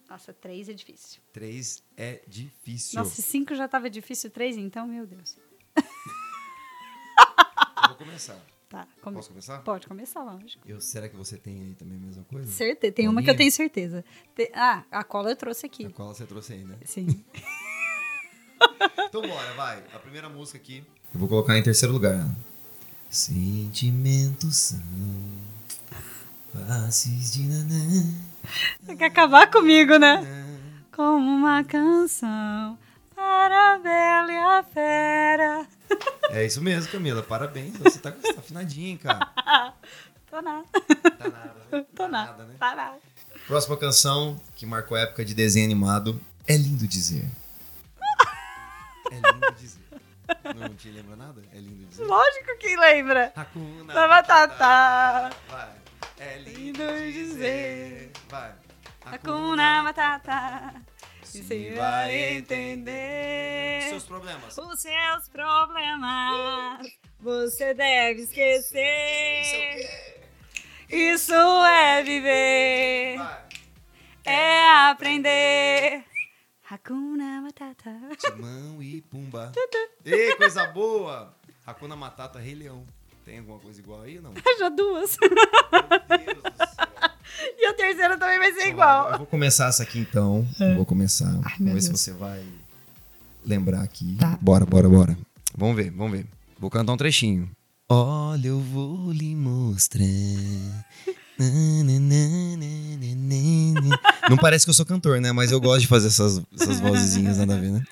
[0.08, 1.20] Nossa, três é difícil.
[1.32, 2.98] 3 é difícil.
[3.00, 5.36] Nossa, cinco já tava difícil, três então, meu Deus.
[7.82, 8.38] Eu vou começar.
[8.68, 9.16] Tá, come...
[9.16, 9.58] Posso começar?
[9.62, 10.62] pode começar, lógico.
[10.68, 12.50] Eu, será que você tem aí também a mesma coisa?
[12.50, 14.04] Certeza, tem uma que eu tenho certeza.
[14.34, 15.86] Te- Ah, a cola eu trouxe aqui.
[15.86, 16.78] A qual você trouxe aí, né?
[16.84, 17.24] Sim.
[19.08, 19.84] Então bora, vai.
[19.92, 20.82] A primeira música aqui.
[21.14, 22.26] Eu vou colocar em terceiro lugar.
[23.08, 24.80] Sentimentos são
[26.52, 28.14] faces de nanã.
[28.82, 30.44] Você quer acabar comigo, né?
[30.94, 32.78] Como uma canção
[33.14, 35.66] para a bela e a fera.
[36.30, 37.22] É isso mesmo, Camila.
[37.22, 37.76] Parabéns.
[37.78, 39.26] Você tá, você tá afinadinha, hein, cara.
[40.30, 40.64] Tô nada.
[40.72, 41.86] Tá nada, né?
[41.94, 42.44] Tô Tá nada.
[42.44, 42.54] né?
[42.58, 42.98] Tá nada.
[43.46, 46.20] Próxima canção que marcou a época de desenho animado.
[46.46, 47.24] É lindo dizer.
[49.10, 49.85] É lindo dizer.
[50.56, 51.42] Não te lembra nada?
[51.52, 52.04] É lindo dizer.
[52.04, 53.32] Lógico que lembra.
[53.36, 55.36] Hakuna Da batata.
[55.48, 55.70] Vai.
[56.18, 57.12] É lindo Lindo dizer.
[57.12, 58.12] dizer.
[58.28, 58.52] Vai.
[59.04, 60.74] Hakuna Matata.
[61.22, 63.88] Você Você vai entender entender.
[63.90, 64.58] seus problemas.
[64.58, 66.86] Os seus problemas
[67.20, 69.76] você deve Isso é o esquecer.
[70.88, 70.96] quê?
[70.96, 71.32] Isso
[71.66, 73.44] é viver, Vai.
[74.24, 76.04] é aprender.
[76.68, 77.90] Hakuna Matata.
[78.18, 79.52] Timão e Pumba.
[80.04, 81.32] Ei, coisa boa!
[81.64, 82.84] Hakuna Matata, Rei Leão.
[83.24, 84.32] Tem alguma coisa igual aí ou não?
[84.32, 85.16] Meu Já duas.
[85.16, 86.86] Deus do céu.
[87.58, 89.18] E a terceira também vai ser Eu igual.
[89.18, 90.46] vou começar essa aqui então.
[90.58, 91.30] Eu vou começar.
[91.32, 92.00] meu vamos ver se Deus.
[92.00, 92.42] você vai
[93.44, 94.16] lembrar aqui.
[94.18, 94.38] Tá.
[94.40, 95.18] Bora, bora, bora.
[95.54, 96.26] Vamos ver, vamos ver.
[96.58, 97.50] Vou cantar um trechinho.
[97.90, 100.02] Olha, eu vou lhe mostrar.
[104.30, 105.32] Não parece que eu sou cantor, né?
[105.32, 107.82] Mas eu gosto de fazer essas, essas vozezinhas, nada a ver, né?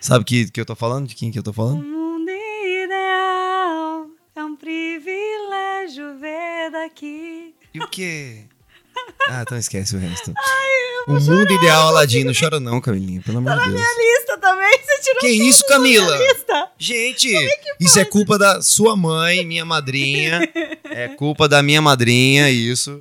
[0.00, 1.06] Sabe que, que eu tô falando?
[1.06, 1.82] De quem que eu tô O falando?
[1.82, 7.54] mundo ideal é um privilégio ver daqui.
[7.72, 8.44] E o quê?
[9.28, 10.32] Ah, então esquece o resto.
[11.06, 12.26] o mundo ideal, Aladino.
[12.32, 13.80] Não chora não, Camilinha, pelo amor de Deus.
[14.42, 16.18] Também, você tirou Que isso, Camila?
[16.78, 17.28] Gente,
[17.80, 20.40] isso é culpa da sua mãe, minha madrinha.
[20.94, 23.00] É culpa da minha madrinha, isso.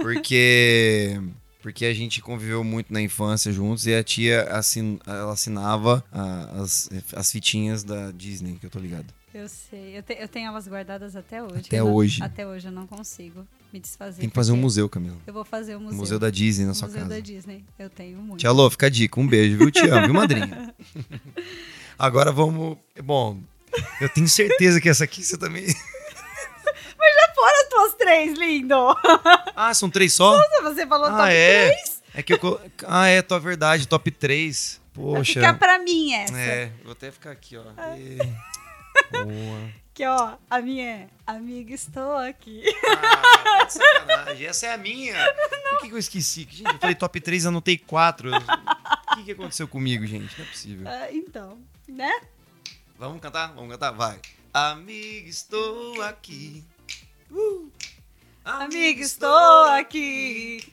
[0.00, 1.20] Porque
[1.60, 6.62] porque a gente conviveu muito na infância juntos e a tia assin, ela assinava a-
[6.62, 9.12] as, as fitinhas da Disney, que eu tô ligado.
[9.38, 11.64] Eu sei, eu, te- eu tenho elas guardadas até hoje.
[11.66, 12.22] Até Eu não- hoje.
[12.22, 14.20] Até hoje eu não consigo me desfazer.
[14.20, 15.16] Tem que fazer um museu, Camila.
[15.26, 15.98] Eu vou fazer Um museu.
[15.98, 17.14] museu da Disney na o sua museu casa.
[17.14, 17.62] da Disney.
[17.78, 18.40] Eu tenho muito.
[18.40, 19.20] Tia Lô, fica a dica.
[19.20, 19.70] Um beijo, viu?
[19.70, 20.74] Te amo, viu, madrinha?
[21.98, 22.78] Agora vamos.
[23.04, 23.38] Bom,
[24.00, 25.66] eu tenho certeza que essa aqui você também.
[27.34, 28.74] Fora as tuas três, lindo!
[29.54, 30.40] Ah, são três só?
[30.62, 31.66] Você falou Ah, top é?
[31.70, 32.02] três.
[32.14, 32.60] É que eu.
[32.86, 34.80] Ah, é, tua verdade, top 3.
[34.94, 35.32] Vai Poxa.
[35.34, 36.34] ficar pra mim essa.
[36.38, 37.64] É, vou até ficar aqui, ó.
[37.98, 38.16] E...
[39.10, 39.70] Boa.
[39.94, 42.62] Que ó, a minha é Amiga, estou aqui.
[42.86, 44.46] Ah, de sacanagem.
[44.46, 45.16] Essa é a minha.
[45.70, 46.46] Por que, que eu esqueci?
[46.48, 48.30] Gente, eu falei top 3, anotei 4.
[48.30, 50.38] O que, que aconteceu comigo, gente?
[50.38, 50.88] Não é possível.
[50.88, 52.12] Ah, então, né?
[52.96, 53.52] Vamos cantar?
[53.54, 53.90] Vamos cantar?
[53.90, 54.20] Vai.
[54.54, 56.64] Amiga, estou aqui.
[57.28, 57.72] Uh.
[58.44, 60.72] Amiga, estou aqui.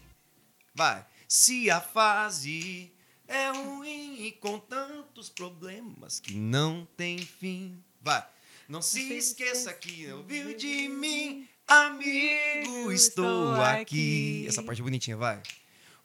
[0.75, 1.03] Vai.
[1.27, 2.93] Se a fase
[3.27, 7.83] é ruim e com tantos problemas que não tem fim.
[8.03, 8.21] Vai.
[8.67, 11.47] Não se esqueça que ouviu de mim.
[11.65, 14.45] Amigo, estou aqui.
[14.45, 15.41] Essa parte é bonitinha, vai.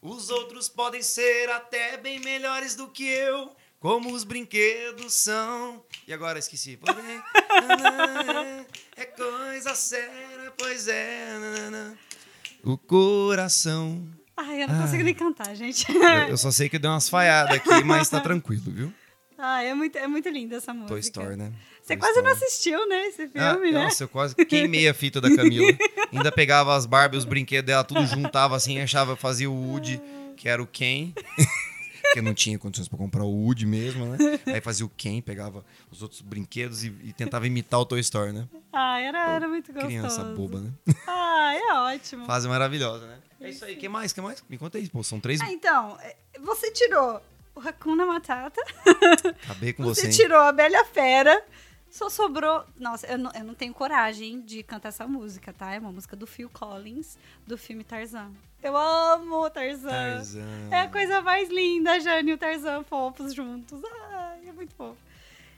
[0.01, 5.83] Os outros podem ser até bem melhores do que eu, como os brinquedos são.
[6.07, 6.77] E agora esqueci.
[6.77, 7.21] Porém,
[8.95, 11.27] é coisa séria, pois é.
[12.63, 14.07] O coração.
[14.37, 15.03] Ai, eu não consigo Ai.
[15.03, 15.85] nem cantar, gente.
[15.91, 18.93] Eu, eu só sei que eu dei umas falhadas aqui, mas tá tranquilo, viu?
[19.37, 20.89] Ai, é muito, é muito linda essa música.
[20.89, 21.53] Toy Story, né?
[21.89, 22.45] Você quase não Story.
[22.45, 23.83] assistiu, né, esse Ah, filme, né?
[23.83, 25.67] Nossa, eu quase queimei a fita da Camila.
[26.13, 30.01] Ainda pegava as Barbie, os brinquedos dela, tudo juntava assim, achava, fazia o Woody,
[30.37, 31.11] que era o Ken.
[32.01, 34.17] Porque não tinha condições pra comprar o Woody mesmo, né?
[34.47, 38.31] Aí fazia o Ken, pegava os outros brinquedos e, e tentava imitar o Toy Story,
[38.33, 38.47] né?
[38.73, 39.85] Ai, era, era muito gostoso.
[39.87, 40.71] Criança boba, né?
[41.05, 42.25] Ai, é ótimo.
[42.25, 43.17] Fase maravilhosa, né?
[43.41, 43.75] É isso aí.
[43.75, 44.11] que mais?
[44.11, 44.43] que mais?
[44.49, 44.89] Me conta aí.
[44.89, 45.39] Pô, são três.
[45.41, 47.21] Ah, então, é, você tirou
[47.55, 48.61] o Hakuna Matata,
[49.43, 51.43] Acabei com você, você, tirou a Bela Fera,
[51.89, 52.63] Só sobrou.
[52.77, 55.73] Nossa, eu não, eu não tenho coragem de cantar essa música, tá?
[55.73, 57.17] É uma música do Phil Collins,
[57.47, 58.31] do filme Tarzan.
[58.61, 59.89] Eu amo Tarzan.
[59.89, 60.69] Tarzan.
[60.71, 63.81] É a coisa mais linda, Jane e o Tarzan fofos juntos.
[64.11, 64.97] Ai, é muito fofo.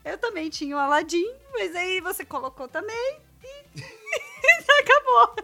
[0.03, 3.81] Eu também tinha o Aladdin, mas aí você colocou também e
[4.81, 5.35] acabou.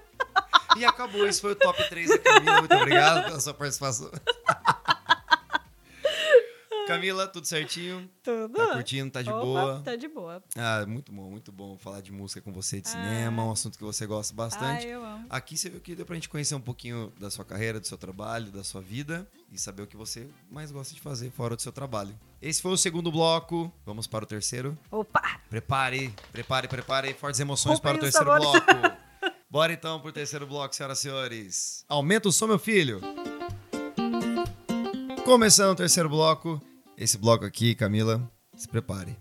[0.77, 2.59] E acabou, esse foi o top 3 da Camila.
[2.59, 4.11] Muito obrigado pela sua participação.
[6.87, 8.09] Camila, tudo certinho?
[8.23, 8.53] Tudo.
[8.53, 9.11] Tá curtindo?
[9.11, 9.81] Tá de Opa, boa?
[9.83, 10.41] Tá de boa.
[10.55, 12.91] Ah, muito bom, muito bom falar de música com você, de Ah.
[12.91, 14.85] cinema, um assunto que você gosta bastante.
[14.85, 15.25] Ai, eu amo.
[15.29, 17.97] Aqui você viu que deu pra gente conhecer um pouquinho da sua carreira, do seu
[17.97, 21.61] trabalho, da sua vida e saber o que você mais gosta de fazer fora do
[21.61, 22.17] seu trabalho.
[22.41, 23.71] Esse foi o segundo bloco.
[23.85, 24.77] Vamos para o terceiro.
[24.89, 25.41] Opa!
[25.49, 28.57] Prepare, prepare, prepare fortes emoções para o terceiro bloco.
[29.49, 31.85] Bora então pro terceiro bloco, senhoras e senhores.
[31.87, 32.99] Aumenta o som, meu filho.
[35.25, 36.61] Começando o terceiro bloco.
[36.97, 39.15] Esse bloco aqui, Camila, se prepare.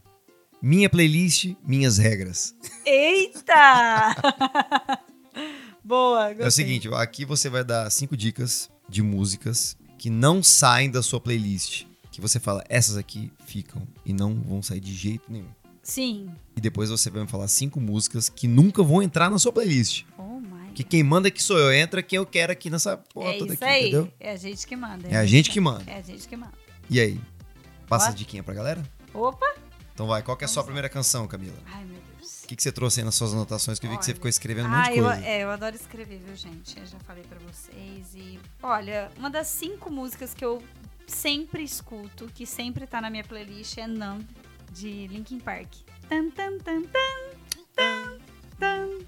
[0.62, 2.54] Minha playlist, minhas regras.
[2.86, 4.16] Eita!
[5.84, 6.44] Boa, gostei.
[6.44, 11.02] É o seguinte, aqui você vai dar cinco dicas de músicas que não saem da
[11.02, 11.84] sua playlist.
[12.10, 15.50] Que você fala, essas aqui ficam e não vão sair de jeito nenhum.
[15.82, 16.30] Sim.
[16.56, 20.04] E depois você vai me falar cinco músicas que nunca vão entrar na sua playlist.
[20.16, 20.72] Oh my.
[20.74, 21.70] Que quem manda aqui sou eu.
[21.74, 23.82] Entra quem eu quero aqui nessa porra é toda aqui, aí.
[23.82, 24.10] entendeu?
[24.18, 25.08] É a gente que manda.
[25.08, 25.84] É a gente que manda.
[25.86, 26.54] É a gente que manda.
[26.88, 27.20] E aí?
[27.88, 28.82] Passa a diquinha pra galera?
[29.14, 29.46] Opa!
[29.94, 31.56] Então vai, qual que é a sua primeira canção, Camila?
[31.66, 32.42] Ai, meu Deus.
[32.44, 33.78] O que, que você trouxe aí nas suas anotações?
[33.78, 35.24] Que eu vi que você ficou escrevendo um monte Ah, de eu, coisa.
[35.24, 36.78] é, eu adoro escrever, viu, gente?
[36.78, 38.14] Eu já falei pra vocês.
[38.14, 40.62] E, olha, uma das cinco músicas que eu
[41.06, 44.24] sempre escuto, que sempre tá na minha playlist, é Numb,
[44.72, 45.72] de Linkin Park.
[46.08, 47.32] Tan, tan, tan, tan,
[47.74, 48.18] tan,
[48.58, 48.98] tan.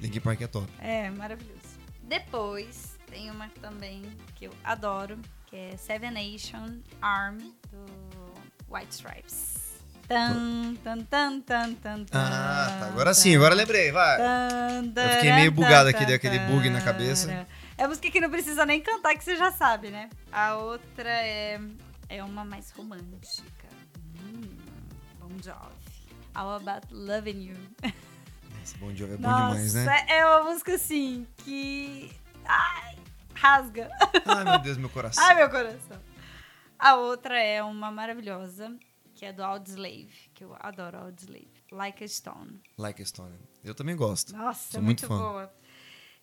[0.00, 0.70] Linkin Park é top.
[0.78, 1.60] É, maravilhoso.
[2.02, 4.02] Depois, tem uma também
[4.34, 7.38] que eu adoro, que é Seven Nation Arm,
[7.72, 8.13] do
[8.68, 9.54] White Stripes.
[10.06, 12.86] Tan, tan, tan, tan, tan, Ah, tá.
[12.88, 14.20] Agora sim, agora lembrei, vai.
[14.20, 17.46] Eu fiquei meio bugado aqui, deu aquele bug na cabeça.
[17.76, 20.08] É música que não precisa nem cantar, que você já sabe, né?
[20.30, 21.58] A outra é,
[22.08, 23.66] é uma mais romântica.
[24.20, 24.56] Hum,
[25.18, 25.74] Bon Jovi.
[26.34, 27.56] All About Loving You.
[28.78, 30.06] Bom Jovi é bom Nossa, demais, né?
[30.08, 32.12] é uma música assim que.
[32.44, 32.96] Ai,
[33.34, 33.88] rasga.
[34.26, 35.24] Ai, meu Deus, meu coração.
[35.24, 35.98] Ai, meu coração.
[36.78, 38.76] A outra é uma maravilhosa,
[39.14, 41.48] que é do Audioslave, que eu adoro Audioslave.
[41.70, 42.60] Like a Stone.
[42.78, 43.38] Like a Stone.
[43.64, 44.36] Eu também gosto.
[44.36, 45.30] Nossa, Sou é muito muito, fã.
[45.32, 45.52] boa.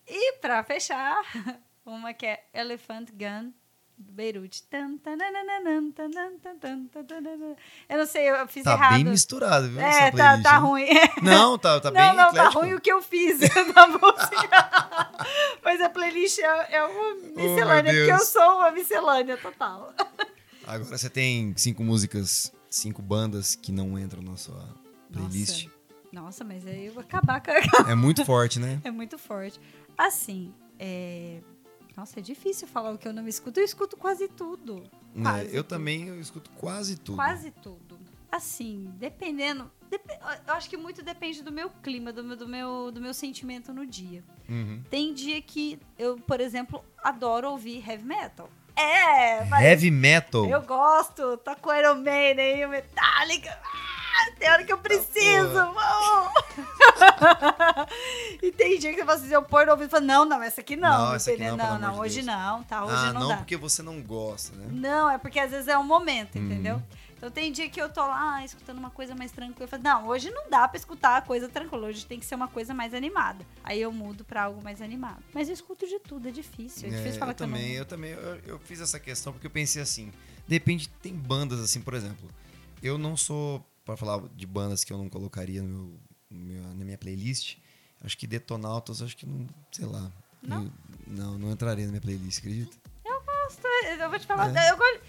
[0.08, 1.22] E pra fechar,
[1.86, 3.52] uma que é Elephant Gun,
[3.98, 4.64] do Beirute.
[7.90, 8.94] Eu não sei, eu fiz Tá errado.
[8.96, 9.80] bem misturado, viu?
[9.80, 10.88] é, essa tá, tá ruim.
[11.22, 13.40] Não, tá, tá bem não, não, tá ruim o que eu fiz
[13.76, 14.70] na música.
[15.64, 19.94] Mas a playlist é, é uma miscelânea, porque eu sou uma miscelânea total.
[20.74, 24.68] Agora você tem cinco músicas, cinco bandas que não entram na sua
[25.12, 25.68] playlist.
[26.12, 27.56] Nossa, mas aí eu vou acabar com a...
[27.92, 28.80] É muito forte, né?
[28.84, 29.60] É muito forte.
[29.98, 31.42] Assim, é...
[31.96, 33.60] Nossa, é difícil falar o que eu não escuto.
[33.60, 34.84] Eu escuto quase tudo.
[35.14, 35.68] Né, Quase Eu tudo.
[35.76, 37.16] também eu escuto quase tudo.
[37.18, 38.00] Quase tudo.
[38.32, 39.70] Assim, dependendo...
[39.90, 40.10] dep-
[40.48, 43.74] Eu acho que muito depende do meu clima, do meu, do meu, do meu sentimento
[43.74, 44.24] no dia.
[44.48, 44.82] Uhum.
[44.90, 48.50] Tem dia que eu, por exemplo, adoro ouvir heavy metal.
[48.76, 50.46] É, mas Heavy metal.
[50.46, 51.38] eu gosto.
[51.38, 53.58] Toco Iron Maiden, Metallica.
[53.64, 55.50] Ah, tem hora que eu preciso.
[55.54, 56.32] vamos.
[58.42, 60.42] e tem dia que eu posso dizer, eu pôr no ouvido e falo, não, não,
[60.42, 61.08] essa aqui não.
[61.08, 62.28] Não, essa aqui não, não, de hoje Deus.
[62.28, 62.84] não, tá?
[62.86, 63.38] Hoje ah, não, não, dá.
[63.38, 64.66] porque você não gosta, né?
[64.72, 66.46] Não, é porque às vezes é um momento, Uhum.
[66.46, 66.82] entendeu?
[67.22, 69.66] Então tem dia que eu tô lá ah, escutando uma coisa mais tranquila.
[69.66, 71.90] Eu falo, não, hoje não dá pra escutar a coisa tranquila.
[71.90, 73.46] Hoje tem que ser uma coisa mais animada.
[73.64, 75.22] Aí eu mudo pra algo mais animado.
[75.32, 76.90] Mas eu escuto de tudo, é difícil.
[76.90, 77.76] É, É, difícil falar eu que eu também, não.
[77.76, 80.12] eu também, eu, eu fiz essa questão porque eu pensei assim,
[80.48, 82.28] depende, tem bandas assim, por exemplo,
[82.82, 86.98] eu não sou, pra falar de bandas que eu não colocaria no meu, na minha
[86.98, 87.58] playlist,
[88.04, 90.12] acho que Detonautas, acho que não, sei lá,
[90.42, 90.64] Não?
[90.64, 90.72] eu-
[91.06, 92.76] não, não entraria na minha playlist, acredita?
[93.52, 93.68] gosto,
[94.00, 94.56] eu vou te falar.
[94.56, 94.72] É.
[94.72, 95.02] Eu gosto-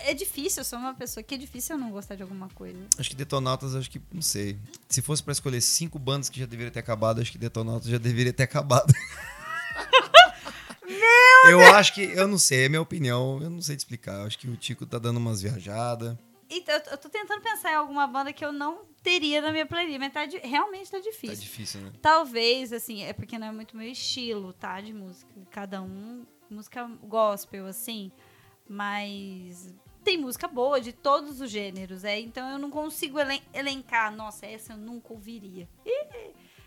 [0.00, 2.78] é difícil, eu sou uma pessoa que é difícil eu não gostar de alguma coisa.
[2.98, 6.46] Acho que Detonautas, acho que, não sei, se fosse pra escolher cinco bandas que já
[6.46, 8.92] deveriam ter acabado, acho que Detonautas já deveria ter acabado.
[11.50, 14.26] eu acho que, eu não sei, é minha opinião, eu não sei te explicar, eu
[14.26, 16.16] acho que o Tico tá dando umas viajadas,
[16.50, 19.98] Então, eu tô- tentando pensar em alguma banda que eu não teria na minha playlist,
[19.98, 21.36] mas tá realmente tá tá difícil.
[21.36, 21.92] difícil, né?
[22.00, 24.80] Talvez, assim, é porque não é muito meu estilo, tá?
[24.80, 25.30] De música.
[25.50, 28.10] Cada um, música gospel, assim.
[28.66, 29.74] Mas
[30.04, 32.18] tem música boa de todos os gêneros, é.
[32.18, 35.68] Então eu não consigo elen- elencar, nossa, essa eu nunca ouviria.
[35.84, 36.06] E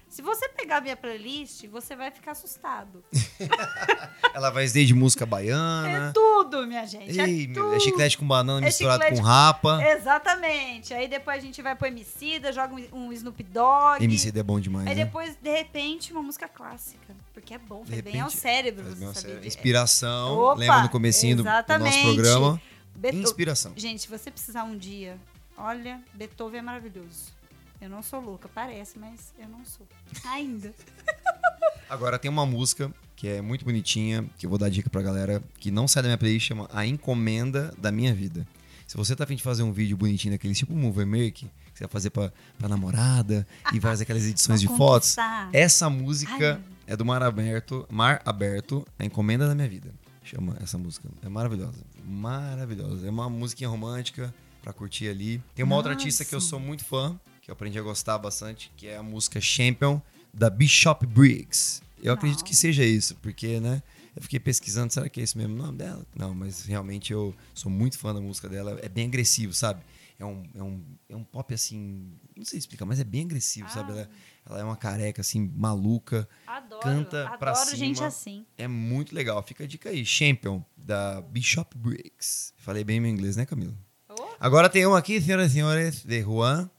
[0.09, 3.01] Se você pegar minha playlist, você vai ficar assustado.
[4.33, 6.11] Ela vai desde música É baiana.
[6.13, 7.17] tudo, minha gente.
[7.17, 7.73] Ei, é, tudo.
[7.73, 9.79] é chiclete com banana É misturado com rapa.
[9.81, 10.93] Exatamente.
[10.93, 14.03] Aí depois a gente vai pro Emicida, joga um, um Snoop Dogg.
[14.03, 15.05] MC é bom demais, Aí né?
[15.05, 17.15] depois, de repente, uma música clássica.
[17.33, 18.83] Porque é bom, faz bem ao cérebro.
[18.93, 20.37] Você saber Inspiração.
[20.37, 22.01] Opa, Lembra no comecinho do, do nosso exatamente.
[22.03, 22.61] programa?
[22.95, 23.73] Beto- Inspiração.
[23.75, 25.17] Gente, se você precisar um dia,
[25.57, 27.33] olha, Beethoven é maravilhoso.
[27.79, 29.87] Eu não sou louca, parece, mas eu não sou.
[30.25, 30.71] Ainda.
[31.89, 35.43] Agora tem uma música que é muito bonitinha, que eu vou dar dica pra galera,
[35.59, 38.47] que não sai da minha playlist, chama A Encomenda da Minha Vida.
[38.87, 41.83] Se você tá afim de fazer um vídeo bonitinho daquele tipo Movie Make, que você
[41.85, 45.49] vai fazer pra, pra namorada e faz aquelas edições de Pra fotos, conquistar.
[45.53, 46.73] essa música Ai.
[46.87, 49.91] é do Mar Aberto, Mar Aberto, A Encomenda da Minha Vida.
[50.23, 51.09] Chama essa música.
[51.21, 51.79] É maravilhosa.
[52.05, 53.07] Maravilhosa.
[53.07, 55.43] É uma musiquinha romântica pra curtir ali.
[55.55, 56.03] Tem uma outra Nossa.
[56.03, 59.03] artista que eu sou muito fã, que eu aprendi a gostar bastante, que é a
[59.03, 59.99] música Champion,
[60.33, 61.81] da Bishop Briggs.
[62.01, 62.45] Eu acredito Não.
[62.45, 63.81] que seja isso, porque, né?
[64.15, 66.05] Eu fiquei pesquisando, será que é esse mesmo nome dela?
[66.15, 68.77] Não, mas realmente eu sou muito fã da música dela.
[68.81, 69.81] É bem agressivo, sabe?
[70.19, 72.11] É um, é um, é um pop assim.
[72.35, 73.91] Não sei explicar, mas é bem agressivo, sabe?
[73.91, 73.95] Ah.
[73.95, 74.09] Ela,
[74.45, 76.27] ela é uma careca, assim, maluca.
[76.47, 76.81] Adoro.
[76.81, 78.07] Canta adoro pra gente cima.
[78.07, 78.45] assim.
[78.57, 79.41] É muito legal.
[79.43, 80.05] Fica a dica aí.
[80.05, 82.53] Champion, da Bishop Briggs.
[82.57, 83.77] Falei bem meu inglês, né, Camilo?
[84.09, 86.69] Oh, Agora tem uma aqui, senhoras e senhores, de Juan.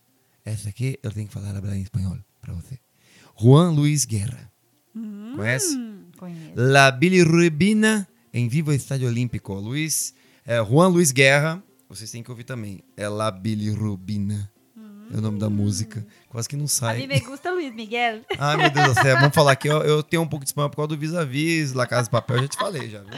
[0.44, 2.78] Essa aqui eu tenho que falar em espanhol pra você.
[3.40, 4.50] Juan Luiz Guerra.
[5.36, 5.76] Conhece?
[5.76, 6.52] hum, conheço.
[6.56, 9.54] La bilirrubina em Vivo Estádio Olímpico.
[9.54, 10.12] Luiz,
[10.44, 12.82] é, Juan Luiz Guerra, vocês têm que ouvir também.
[12.96, 14.51] É La bilirrubina.
[15.12, 16.06] É o nome da música.
[16.28, 16.98] Quase que não A sai.
[17.00, 18.22] mim me gusta Luiz Miguel.
[18.38, 19.16] Ai, meu Deus do céu.
[19.20, 19.68] Vamos falar aqui.
[19.68, 22.36] Eu, eu tenho um pouco de espanhol por causa do vis-a-vis, La Casa de Papel,
[22.36, 23.10] eu já te falei, já, viu?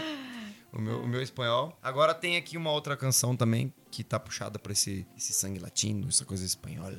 [0.72, 1.78] O meu, o meu espanhol.
[1.80, 6.08] Agora tem aqui uma outra canção também que tá puxada pra esse, esse sangue latino,
[6.08, 6.98] essa coisa espanhola.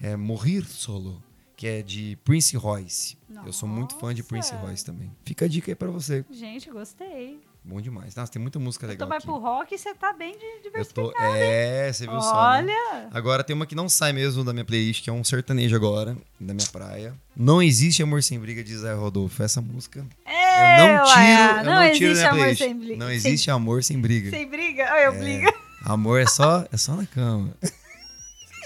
[0.00, 1.22] É Morrer Solo,
[1.56, 3.16] que é de Prince Royce.
[3.46, 4.66] Eu sou muito fã de Prince Nossa.
[4.66, 5.12] Royce também.
[5.24, 6.24] Fica a dica aí pra você.
[6.28, 7.40] Gente, gostei.
[7.66, 8.14] Bom demais.
[8.14, 9.26] Nossa, tem muita música legal vai aqui.
[9.26, 11.12] pro rock e você tá bem de Eu diversificado.
[11.14, 11.34] tô...
[11.34, 12.74] É, você viu só, né?
[12.92, 13.08] Olha!
[13.10, 16.14] Agora tem uma que não sai mesmo da minha playlist, que é um sertanejo agora,
[16.38, 17.14] da minha praia.
[17.34, 19.42] Não existe amor sem briga de Zé Rodolfo.
[19.42, 20.04] Essa música.
[20.26, 21.20] É, eu não tiro,
[21.58, 22.62] eu não, tiro da existe amor playlist.
[22.62, 22.96] sem briga.
[22.96, 24.30] Não sem- existe amor sem briga.
[24.30, 24.82] Sem, briga?
[25.00, 25.52] Eu brigo.
[25.86, 27.54] Amor é só, é só na cama.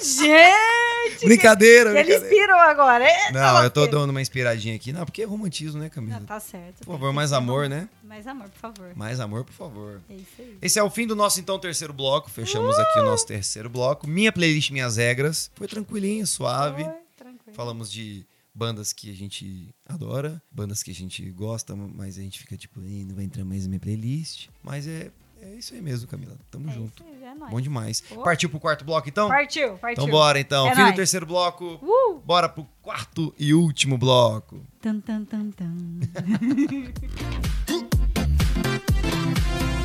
[0.03, 1.24] Gente!
[1.24, 2.24] brincadeira, Ele brincadeira.
[2.34, 3.05] inspirou agora.
[3.05, 4.92] É, Não, eu tô dando uma inspiradinha aqui.
[4.92, 6.20] Não, porque é romantismo, né, Camila?
[6.20, 6.84] Não, tá certo.
[6.84, 7.88] Por favor, mais ter amor, né?
[8.05, 8.92] Mais amor, por favor.
[8.96, 10.01] Mais amor, por favor.
[10.09, 10.59] É isso aí.
[10.62, 12.30] Esse é o fim do nosso, então, terceiro bloco.
[12.30, 14.07] Fechamos aqui o nosso terceiro bloco.
[14.07, 15.51] Minha playlist, minhas regras.
[15.55, 16.84] Foi tranquilinho, suave.
[16.84, 17.55] Foi, tranquilo.
[17.55, 22.40] Falamos de bandas que a gente adora, bandas que a gente gosta, mas a gente
[22.40, 24.49] fica tipo, "Ih, não vai entrar mais na minha playlist.
[24.62, 25.11] Mas é,
[25.43, 26.36] é isso aí mesmo, Camila.
[26.51, 27.03] Tamo É junto.
[27.05, 27.51] aí, é nóis.
[27.51, 28.03] Bom demais.
[28.11, 28.22] Ô.
[28.22, 29.28] Partiu pro quarto bloco, então?
[29.28, 30.03] Partiu, partiu.
[30.05, 30.66] Então bora, então.
[30.66, 30.97] É Fim do nóis.
[30.97, 31.78] terceiro bloco.
[31.82, 32.18] Uh!
[32.24, 34.61] Bora pro quarto e último bloco.
[34.80, 35.74] Tan, tan, tan, tan.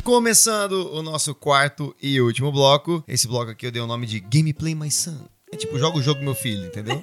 [0.02, 3.02] Começando o nosso quarto e último bloco.
[3.08, 5.18] Esse bloco aqui eu dei o nome de Gameplay My Son.
[5.50, 7.00] É tipo, joga o jogo meu filho, entendeu?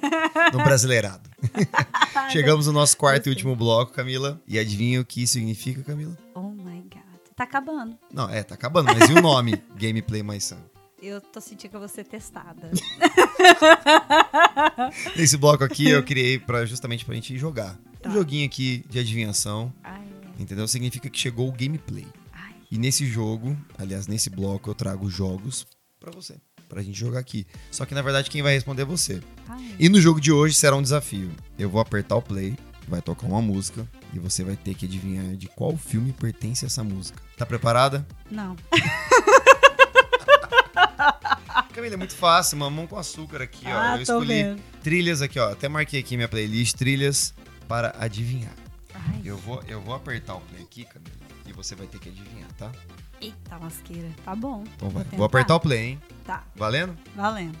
[0.52, 1.28] No brasileirado.
[2.30, 4.40] Chegamos no nosso quarto e último bloco, Camila.
[4.46, 6.16] E adivinha o que isso significa, Camila?
[6.34, 7.01] Oh my god.
[7.36, 7.96] Tá acabando.
[8.12, 9.62] Não, é, tá acabando, mas e o nome?
[9.76, 10.58] Gameplay My Son.
[11.00, 12.70] Eu tô sentindo que eu vou ser testada.
[15.16, 17.76] Nesse bloco aqui eu criei pra, justamente pra gente jogar.
[18.00, 18.10] Tá.
[18.10, 20.02] Um joguinho aqui de adivinhação, Ai,
[20.38, 20.66] entendeu?
[20.68, 22.06] Significa que chegou o gameplay.
[22.32, 22.54] ai.
[22.70, 25.66] E nesse jogo, aliás, nesse bloco, eu trago jogos
[26.00, 26.36] pra você,
[26.68, 27.46] pra gente jogar aqui.
[27.70, 29.20] Só que na verdade quem vai responder é você.
[29.48, 29.76] ai.
[29.78, 31.30] E no jogo de hoje será um desafio.
[31.58, 32.56] Eu vou apertar o play,
[32.92, 36.84] vai tocar uma música e você vai ter que adivinhar de qual filme pertence essa
[36.84, 37.22] música.
[37.38, 38.06] Tá preparada?
[38.30, 38.54] Não.
[41.72, 43.70] Camila, é muito fácil, mamão com açúcar aqui, ó.
[43.78, 44.60] Ah, eu escolhi vendo.
[44.82, 45.50] trilhas aqui, ó.
[45.50, 47.32] Até marquei aqui minha playlist, trilhas
[47.66, 48.52] para adivinhar.
[48.94, 49.22] Ai.
[49.24, 51.10] Eu vou, eu vou apertar o play aqui, Camila,
[51.46, 52.70] e você vai ter que adivinhar, tá?
[53.22, 54.10] Eita lasqueira.
[54.22, 54.64] Tá bom.
[54.76, 55.02] Então vai.
[55.04, 55.16] tentar.
[55.16, 55.98] Vou apertar o play, hein?
[56.26, 56.94] Tá, Valendo?
[57.16, 57.56] valendo.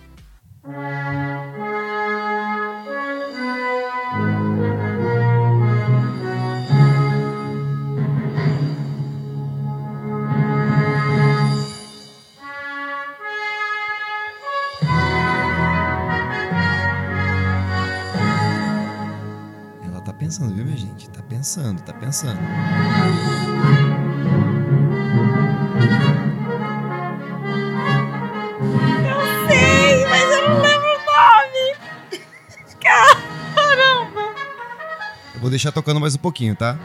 [20.32, 21.10] Pensando, viu, minha gente?
[21.10, 22.40] Tá pensando, tá pensando.
[29.06, 31.76] Eu sei, mas eu não lembro o nome.
[32.80, 34.22] Caramba.
[35.34, 36.78] Eu vou deixar tocando mais um pouquinho, tá?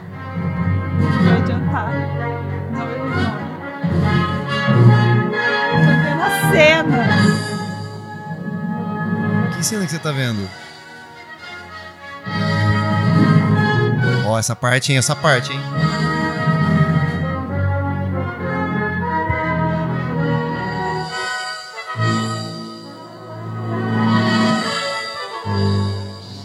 [1.00, 1.90] Não vai adiantar.
[2.74, 3.48] Não lembro o nome.
[5.72, 7.08] Tô vendo a cena.
[9.56, 10.67] Que cena que você tá vendo?
[14.38, 15.00] Ó, essa parte, hein?
[15.00, 15.60] Essa parte, hein?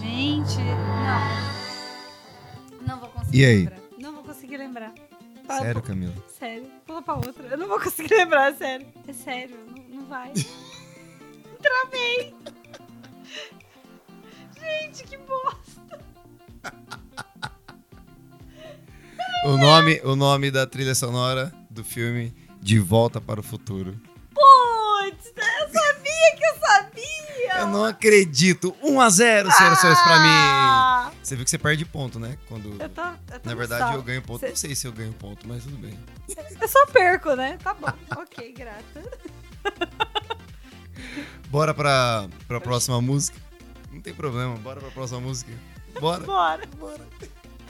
[0.00, 1.22] Gente, não.
[2.86, 3.56] Não vou conseguir E aí?
[3.58, 3.78] lembrar.
[3.98, 4.92] Não vou conseguir lembrar.
[5.58, 6.14] Sério, Camila?
[6.38, 6.66] Sério.
[6.86, 7.42] Pula pra outra.
[7.50, 8.86] Eu não vou conseguir lembrar, sério.
[9.06, 10.32] É sério, não, não vai.
[11.60, 12.34] Travei.
[14.58, 16.00] Gente, que bosta.
[19.44, 23.98] O nome, o nome da trilha sonora do filme De Volta para o Futuro.
[24.32, 27.58] Putz, eu sabia que eu sabia.
[27.60, 28.74] Eu não acredito.
[28.82, 30.28] 1 a 0 senhoras e senhores, pra mim.
[30.28, 32.38] Ah, Você viu que você perde ponto, né?
[32.48, 32.80] Quando.
[32.80, 34.40] Eu tô, eu tô Na verdade, eu ganho ponto.
[34.40, 35.98] Cê- Não sei se eu ganho ponto, mas tudo bem.
[36.60, 37.58] Eu só perco, né?
[37.62, 37.92] Tá bom.
[38.22, 39.02] ok, grata.
[41.48, 43.36] Bora pra, pra próxima música.
[43.90, 45.52] Não tem problema, bora pra próxima música.
[46.00, 46.22] Bora.
[46.24, 46.62] Bora.
[46.78, 47.06] Bora.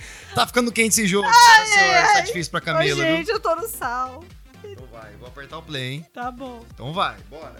[0.34, 2.12] Tá ficando quente esse jogo, senhoras e senhores.
[2.12, 2.22] Tá ai.
[2.22, 4.24] difícil pra Ô, Camila, gente, eu tô no sal.
[4.62, 4.72] viu?
[4.72, 6.07] Então vai, vou apertar o play, hein?
[6.12, 6.64] Tá bom.
[6.72, 7.57] Então vai, bora.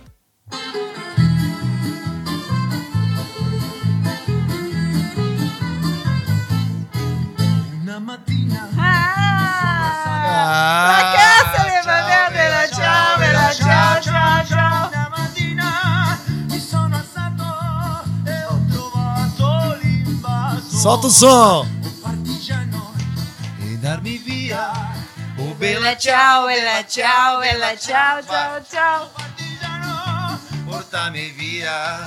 [10.24, 11.12] Ah!
[11.14, 14.88] Cá, se leva, bela, tchau, bela, tchau, tchau, tchau.
[14.88, 16.18] Una mattina
[16.49, 21.82] mi sono alzato e ho trovato l'invaso Solta o som!
[23.83, 24.72] Dar-me via.
[25.39, 29.11] O Bela, tchau, bela, tchau, bela, tchau, tchau, tchau.
[29.11, 31.99] partigiano Porta-me via.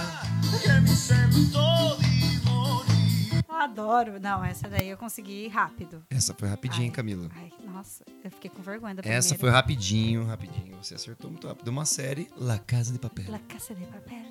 [0.62, 4.20] che mi sento di morire Adoro.
[4.20, 6.02] Não, essa daí eu consegui rápido.
[6.10, 7.30] Essa foi rapidinho, hein, Ai, Camila?
[7.36, 9.20] Ai, nossa, eu fiquei com vergonha da primeira.
[9.20, 10.78] Essa foi rapidinho, rapidinho.
[10.82, 11.68] Você acertou muito rápido.
[11.68, 13.26] Uma série, La Casa de Papel.
[13.30, 14.26] La Casa de Papel.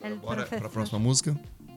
[0.00, 0.70] Agora El bora pra professor.
[0.72, 1.36] próxima música.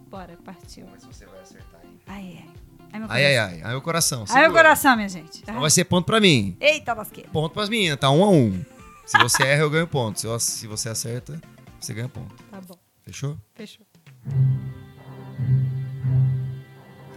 [0.09, 0.85] Bora, partiu.
[0.85, 1.99] Vamos ver se você vai acertar aí.
[2.07, 2.64] Ai, ai.
[2.95, 3.61] Ai, meu Ai, ai, ai.
[3.63, 4.19] Ai, o coração.
[4.29, 4.63] Ai, meu segura.
[4.63, 5.39] coração, minha gente.
[5.41, 6.55] Então vai ser ponto pra mim.
[6.61, 7.29] Eita, lasqueira.
[7.31, 8.63] Ponto pras meninas, tá um a um.
[9.05, 10.17] Se você erra, eu ganho ponto.
[10.19, 11.39] Se, eu- se você acerta,
[11.79, 12.33] você ganha ponto.
[12.49, 13.37] Tá bom, Fechou?
[13.53, 13.85] fechou.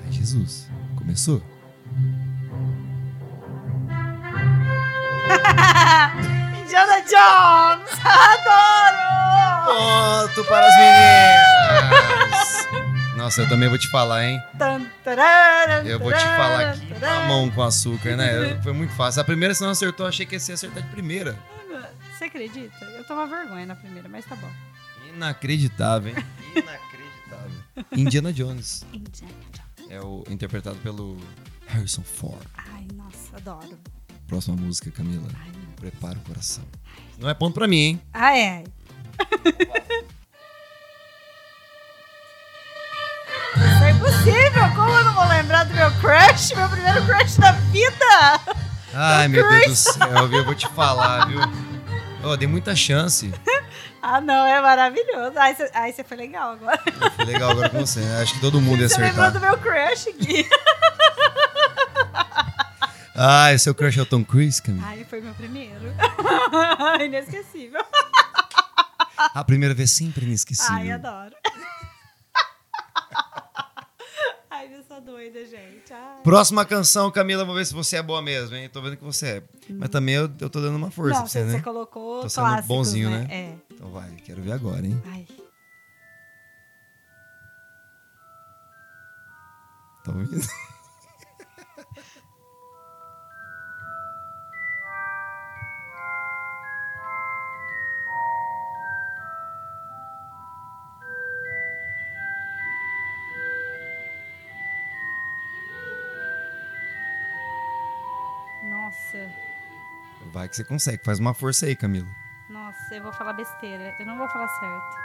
[0.04, 0.68] Ai, Jesus.
[0.96, 1.38] Começou?
[6.60, 7.90] Indiana Jones!
[8.04, 8.98] Adoro!
[9.66, 11.57] Ponto para as meninas!
[13.18, 14.40] Nossa, eu também vou te falar, hein?
[15.84, 17.20] Eu vou te falar aqui, tararam.
[17.22, 18.62] mamão com açúcar, né?
[18.62, 19.20] Foi muito fácil.
[19.20, 21.36] A primeira, se não acertou, eu achei que ia acertar de primeira.
[22.16, 22.84] Você acredita?
[22.84, 24.48] Eu tomo vergonha na primeira, mas tá bom.
[25.12, 26.24] Inacreditável, hein?
[26.54, 27.64] Inacreditável.
[27.92, 29.90] Indiana Jones Indiana Jones.
[29.90, 31.16] é o interpretado pelo
[31.66, 32.46] Harrison Ford.
[32.72, 33.78] Ai, nossa, adoro.
[34.28, 35.26] Próxima música, Camila.
[35.40, 36.64] Ai, Prepara o coração.
[37.18, 38.00] Não é ponto pra mim, hein?
[38.12, 38.64] Ai, ai.
[39.44, 40.04] Isso é
[44.28, 44.74] impossível!
[44.74, 46.54] Como eu não vou lembrar do meu crush?
[46.54, 48.40] Meu primeiro crush da vida!
[48.94, 50.38] Ai, meu Deus do céu, viu?
[50.38, 51.40] Eu vou te falar, viu?
[52.24, 53.32] Ó, dei muita chance.
[54.00, 55.32] Ah, não, é maravilhoso.
[55.36, 56.80] Ai, você ai, você foi legal agora.
[57.16, 57.98] Foi legal agora com você.
[57.98, 58.22] né?
[58.22, 59.32] Acho que todo mundo ia Você lembrou acertar.
[59.32, 60.48] do meu crush, Gui.
[63.16, 64.86] Ai, seu crush é o Tom Cruise, Camila?
[64.86, 65.92] Ai, foi meu primeiro.
[67.04, 67.84] Inesquecível.
[69.34, 70.76] A primeira vez sempre inesquecível.
[70.76, 71.34] Ai, adoro.
[74.48, 75.92] Ai, eu sou doida, gente.
[75.92, 76.22] Ai.
[76.22, 78.68] Próxima canção, Camila, vou ver se você é boa mesmo, hein?
[78.68, 79.42] Tô vendo que você é.
[79.70, 81.60] Mas também eu, eu tô dando uma força Não, pra você, você, né?
[81.60, 83.18] colocou Tô sendo clássicos, bonzinho, né?
[83.20, 83.28] né?
[83.30, 83.74] É.
[83.74, 85.00] Então vai, quero ver agora, hein?
[85.06, 85.26] Ai.
[90.04, 90.40] Tá ouvindo?
[110.32, 111.04] Vai que você consegue.
[111.04, 112.08] Faz uma força aí, Camila.
[112.48, 113.94] Nossa, eu vou falar besteira.
[113.98, 114.96] Eu não vou falar certo.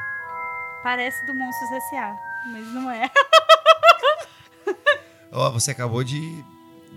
[0.84, 2.16] Parece do Monstros S.A.,
[2.52, 3.10] mas não é.
[5.32, 6.44] Ó, você acabou de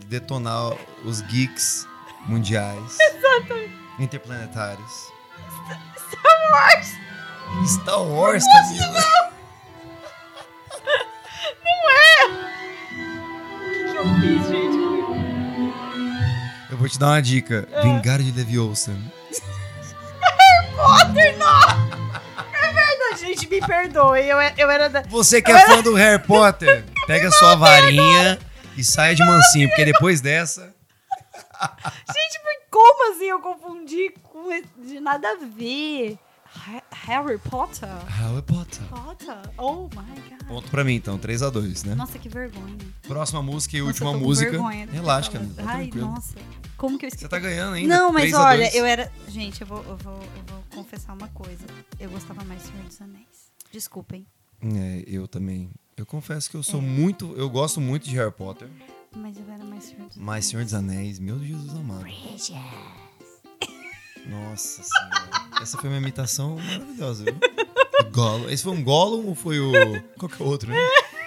[0.00, 0.72] de detonar
[1.04, 1.86] os geeks
[2.26, 2.98] mundiais.
[3.98, 5.10] Interplanetários.
[5.96, 6.92] Star Wars!
[7.66, 9.00] Star Wars, Camila.
[16.86, 17.68] Vou te dar uma dica.
[17.82, 18.96] Vingar de Leviosa.
[20.76, 21.96] Potter, não!
[22.52, 24.20] É verdade, gente, me perdoe.
[24.28, 25.02] Eu, eu era da...
[25.02, 28.38] Você que é fã do Harry Potter, pega sua varinha
[28.76, 30.74] e saia de mansinho, porque depois dessa.
[32.12, 34.48] Gente, como assim eu confundi com...
[34.84, 36.18] De nada a ver.
[36.68, 37.88] Ha- Harry Potter?
[38.08, 38.82] Harry Potter.
[38.88, 39.36] Potter?
[39.58, 40.46] Oh my god.
[40.48, 41.18] Ponto pra mim, então.
[41.18, 41.94] 3x2, né?
[41.94, 42.76] Nossa, que vergonha.
[43.06, 44.50] Próxima música e Nossa, última música.
[44.50, 45.32] vergonha Relaxa.
[45.32, 45.54] Camila.
[45.56, 46.06] Tá Ai, tranquilo.
[46.08, 46.34] nossa.
[46.76, 47.24] Como que eu esqueci?
[47.24, 47.96] Você tá ganhando ainda.
[47.96, 48.46] Não, mas 3 a 2.
[48.48, 49.12] olha, eu era.
[49.28, 51.64] Gente, eu vou, eu, vou, eu vou confessar uma coisa.
[51.98, 53.50] Eu gostava mais de Senhor dos Anéis.
[53.72, 54.26] Desculpem.
[54.62, 55.70] É, eu também.
[55.96, 56.64] Eu confesso que eu É.
[56.64, 57.34] sou muito.
[57.36, 58.68] Eu gosto muito de Harry Potter.
[59.14, 62.04] Mas eu era mais Senhor dos Mas Senhor dos Anéis, meu Jesus amado.
[64.26, 65.62] Nossa senhora.
[65.62, 67.38] Essa foi uma imitação maravilhosa, viu?
[68.12, 68.48] Gollum.
[68.50, 69.72] Esse foi um Gollum ou foi o.
[70.18, 70.76] Qual que é o outro, né?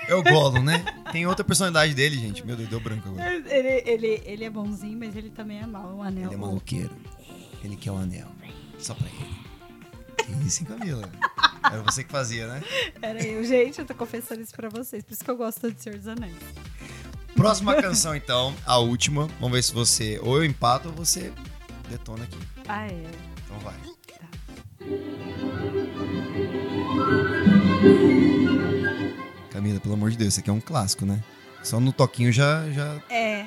[0.09, 0.83] É o Gollum, né?
[1.11, 2.43] Tem outra personalidade dele, gente.
[2.45, 3.35] Meu Deus, deu branco agora.
[3.35, 5.97] Ele, ele, ele é bonzinho, mas ele também é mau.
[5.97, 6.25] O anel.
[6.25, 6.89] Ele é maloqueiro.
[7.63, 8.27] Ele quer o anel.
[8.79, 9.39] Só pra ele.
[10.17, 11.07] Que isso, hein, Camila?
[11.63, 12.63] Era você que fazia, né?
[13.01, 13.79] Era eu, gente.
[13.79, 15.03] Eu tô confessando isso pra vocês.
[15.03, 16.35] Por isso que eu gosto de Senhor dos Anéis.
[17.35, 18.55] Próxima canção, então.
[18.65, 19.27] A última.
[19.39, 21.31] Vamos ver se você ou eu empato ou você
[21.87, 22.39] detona aqui.
[22.67, 23.05] Ah, é.
[23.45, 23.75] Então vai.
[29.59, 31.19] Camila, pelo amor de Deus, isso aqui é um clássico, né?
[31.61, 32.95] Só no toquinho já, já.
[33.09, 33.45] É.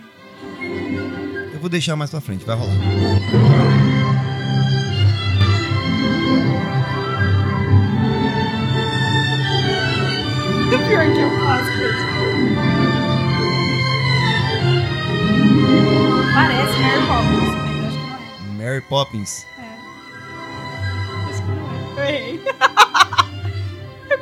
[1.55, 2.75] Eu vou deixar mais pra frente, vai rolar.
[10.69, 11.71] Pior que eu faço.
[16.35, 18.65] Parece Mary Poppins, mas acho que não é.
[18.65, 19.47] Mary Poppins.
[19.59, 19.61] É.
[21.31, 21.77] Acho que não é.
[21.97, 22.41] Eu errei.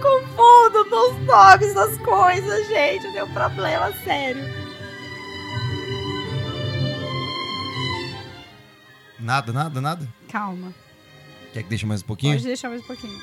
[0.01, 3.07] confundo nos nomes das coisas, gente.
[3.07, 4.43] Eu tenho um problema sério.
[9.19, 10.09] Nada, nada, nada?
[10.29, 10.73] Calma.
[11.53, 12.35] Quer que deixe mais um pouquinho?
[12.35, 13.19] Pode deixar mais um pouquinho.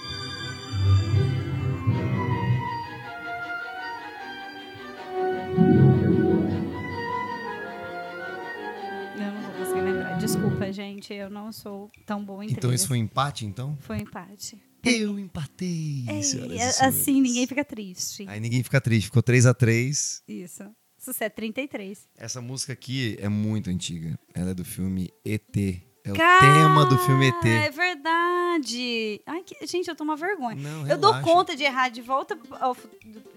[9.16, 10.18] Eu não vou conseguir lembrar.
[10.18, 11.14] Desculpa, gente.
[11.14, 12.82] Eu não sou tão boa em Então trilhas.
[12.82, 13.76] isso foi um empate, então?
[13.82, 14.58] Foi um empate.
[14.84, 16.06] Eu empatei.
[16.08, 18.26] É- assim, ninguém fica triste.
[18.28, 19.06] Aí ninguém fica triste.
[19.06, 20.22] Ficou 3x3.
[20.28, 20.64] Isso.
[21.00, 22.08] Isso é 33.
[22.18, 24.18] Essa música aqui é muito antiga.
[24.34, 25.82] Ela é do filme ET.
[26.04, 27.74] É o tema do filme É ET.
[27.76, 29.22] verdade.
[29.26, 30.56] Ai, que- gente, eu tô uma vergonha.
[30.56, 32.76] Não, eu dou conta de errar de volta ao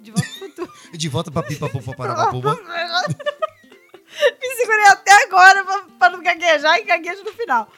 [0.01, 0.73] de volta ao futuro.
[0.97, 2.55] De volta pra pipa, pupa, para, pupa.
[4.41, 7.71] Me segurei até agora pra, pra não gaguejar e gaguejo no final.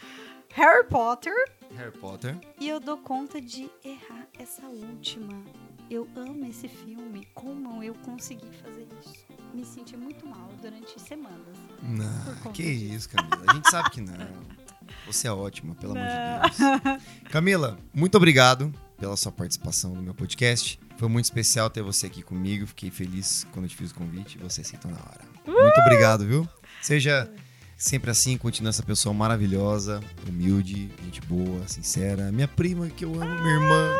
[0.55, 1.33] Harry Potter.
[1.77, 2.39] Harry Potter.
[2.61, 5.43] E eu dou conta de errar essa última.
[5.91, 7.27] Eu amo esse filme.
[7.35, 9.27] Como eu consegui fazer isso?
[9.53, 11.57] Me senti muito mal durante semanas.
[11.83, 12.95] Não, que disso.
[12.95, 13.45] isso, Camila.
[13.47, 14.63] A gente sabe que não.
[15.07, 16.07] Você é ótima, pelo amor
[16.51, 17.03] de Deus.
[17.31, 20.79] Camila, muito obrigado pela sua participação no meu podcast.
[20.97, 22.67] Foi muito especial ter você aqui comigo.
[22.67, 25.23] Fiquei feliz quando eu te fiz o convite e você aceitou na hora.
[25.47, 26.49] Muito obrigado, viu?
[26.81, 27.29] Seja
[27.77, 32.31] sempre assim, continue essa pessoa maravilhosa, humilde, gente boa, sincera.
[32.33, 33.91] Minha prima que eu amo, minha irmã.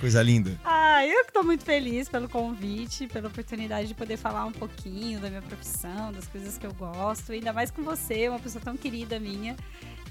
[0.00, 0.58] Coisa linda.
[0.64, 5.20] Ah, eu que tô muito feliz pelo convite, pela oportunidade de poder falar um pouquinho
[5.20, 8.76] da minha profissão, das coisas que eu gosto, ainda mais com você, uma pessoa tão
[8.76, 9.54] querida minha.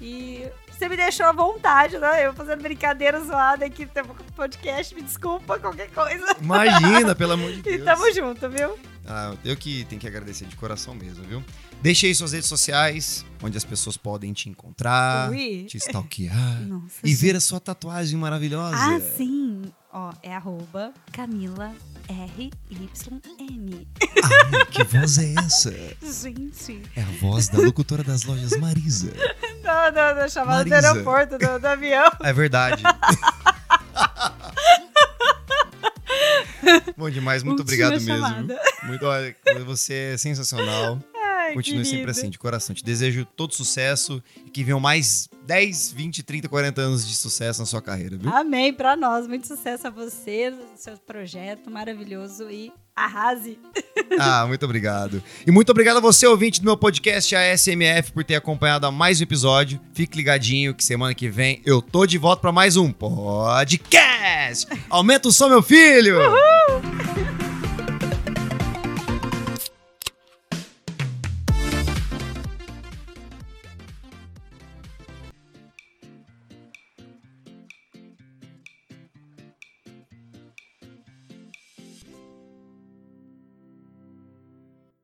[0.00, 2.26] E você me deixou à vontade, né?
[2.26, 6.36] Eu fazendo brincadeira zoada aqui no podcast, me desculpa, qualquer coisa.
[6.40, 7.84] Imagina, pelo amor de E Deus.
[7.84, 8.74] tamo junto, viu?
[9.06, 11.42] Ah, eu que tenho que agradecer de coração mesmo, viu?
[11.82, 15.64] Deixe aí suas redes sociais, onde as pessoas podem te encontrar, Ui.
[15.68, 18.76] te stalkear Nossa, e ver a sua tatuagem maravilhosa.
[18.76, 19.62] Ah, sim.
[19.92, 21.74] Ó, é arroba Camila
[22.08, 23.86] RYM.
[24.22, 25.70] Ai, que voz é essa?
[26.02, 26.82] Gente.
[26.96, 29.12] É a voz da locutora das lojas Marisa.
[29.62, 32.10] Não, não, não, chamada do aeroporto, do, do avião.
[32.24, 32.82] É verdade.
[36.96, 38.08] Bom demais, muito obrigado mesmo.
[38.08, 38.60] chamada.
[38.84, 40.98] Muito, olha, você é sensacional.
[41.14, 42.10] Ai, Continue sempre querido.
[42.10, 42.74] assim, de coração.
[42.74, 47.60] Te desejo todo sucesso e que venham mais 10, 20, 30, 40 anos de sucesso
[47.60, 48.30] na sua carreira, viu?
[48.32, 49.26] Amém pra nós.
[49.26, 53.58] Muito sucesso a você, seu projeto maravilhoso e arrase.
[54.18, 55.22] Ah, muito obrigado.
[55.46, 58.90] E muito obrigado a você, ouvinte do meu podcast, a SMF, por ter acompanhado a
[58.90, 59.80] mais um episódio.
[59.94, 64.66] Fique ligadinho que semana que vem eu tô de volta pra mais um podcast.
[64.90, 66.18] Aumenta o som, meu filho!
[66.18, 66.91] Uhul!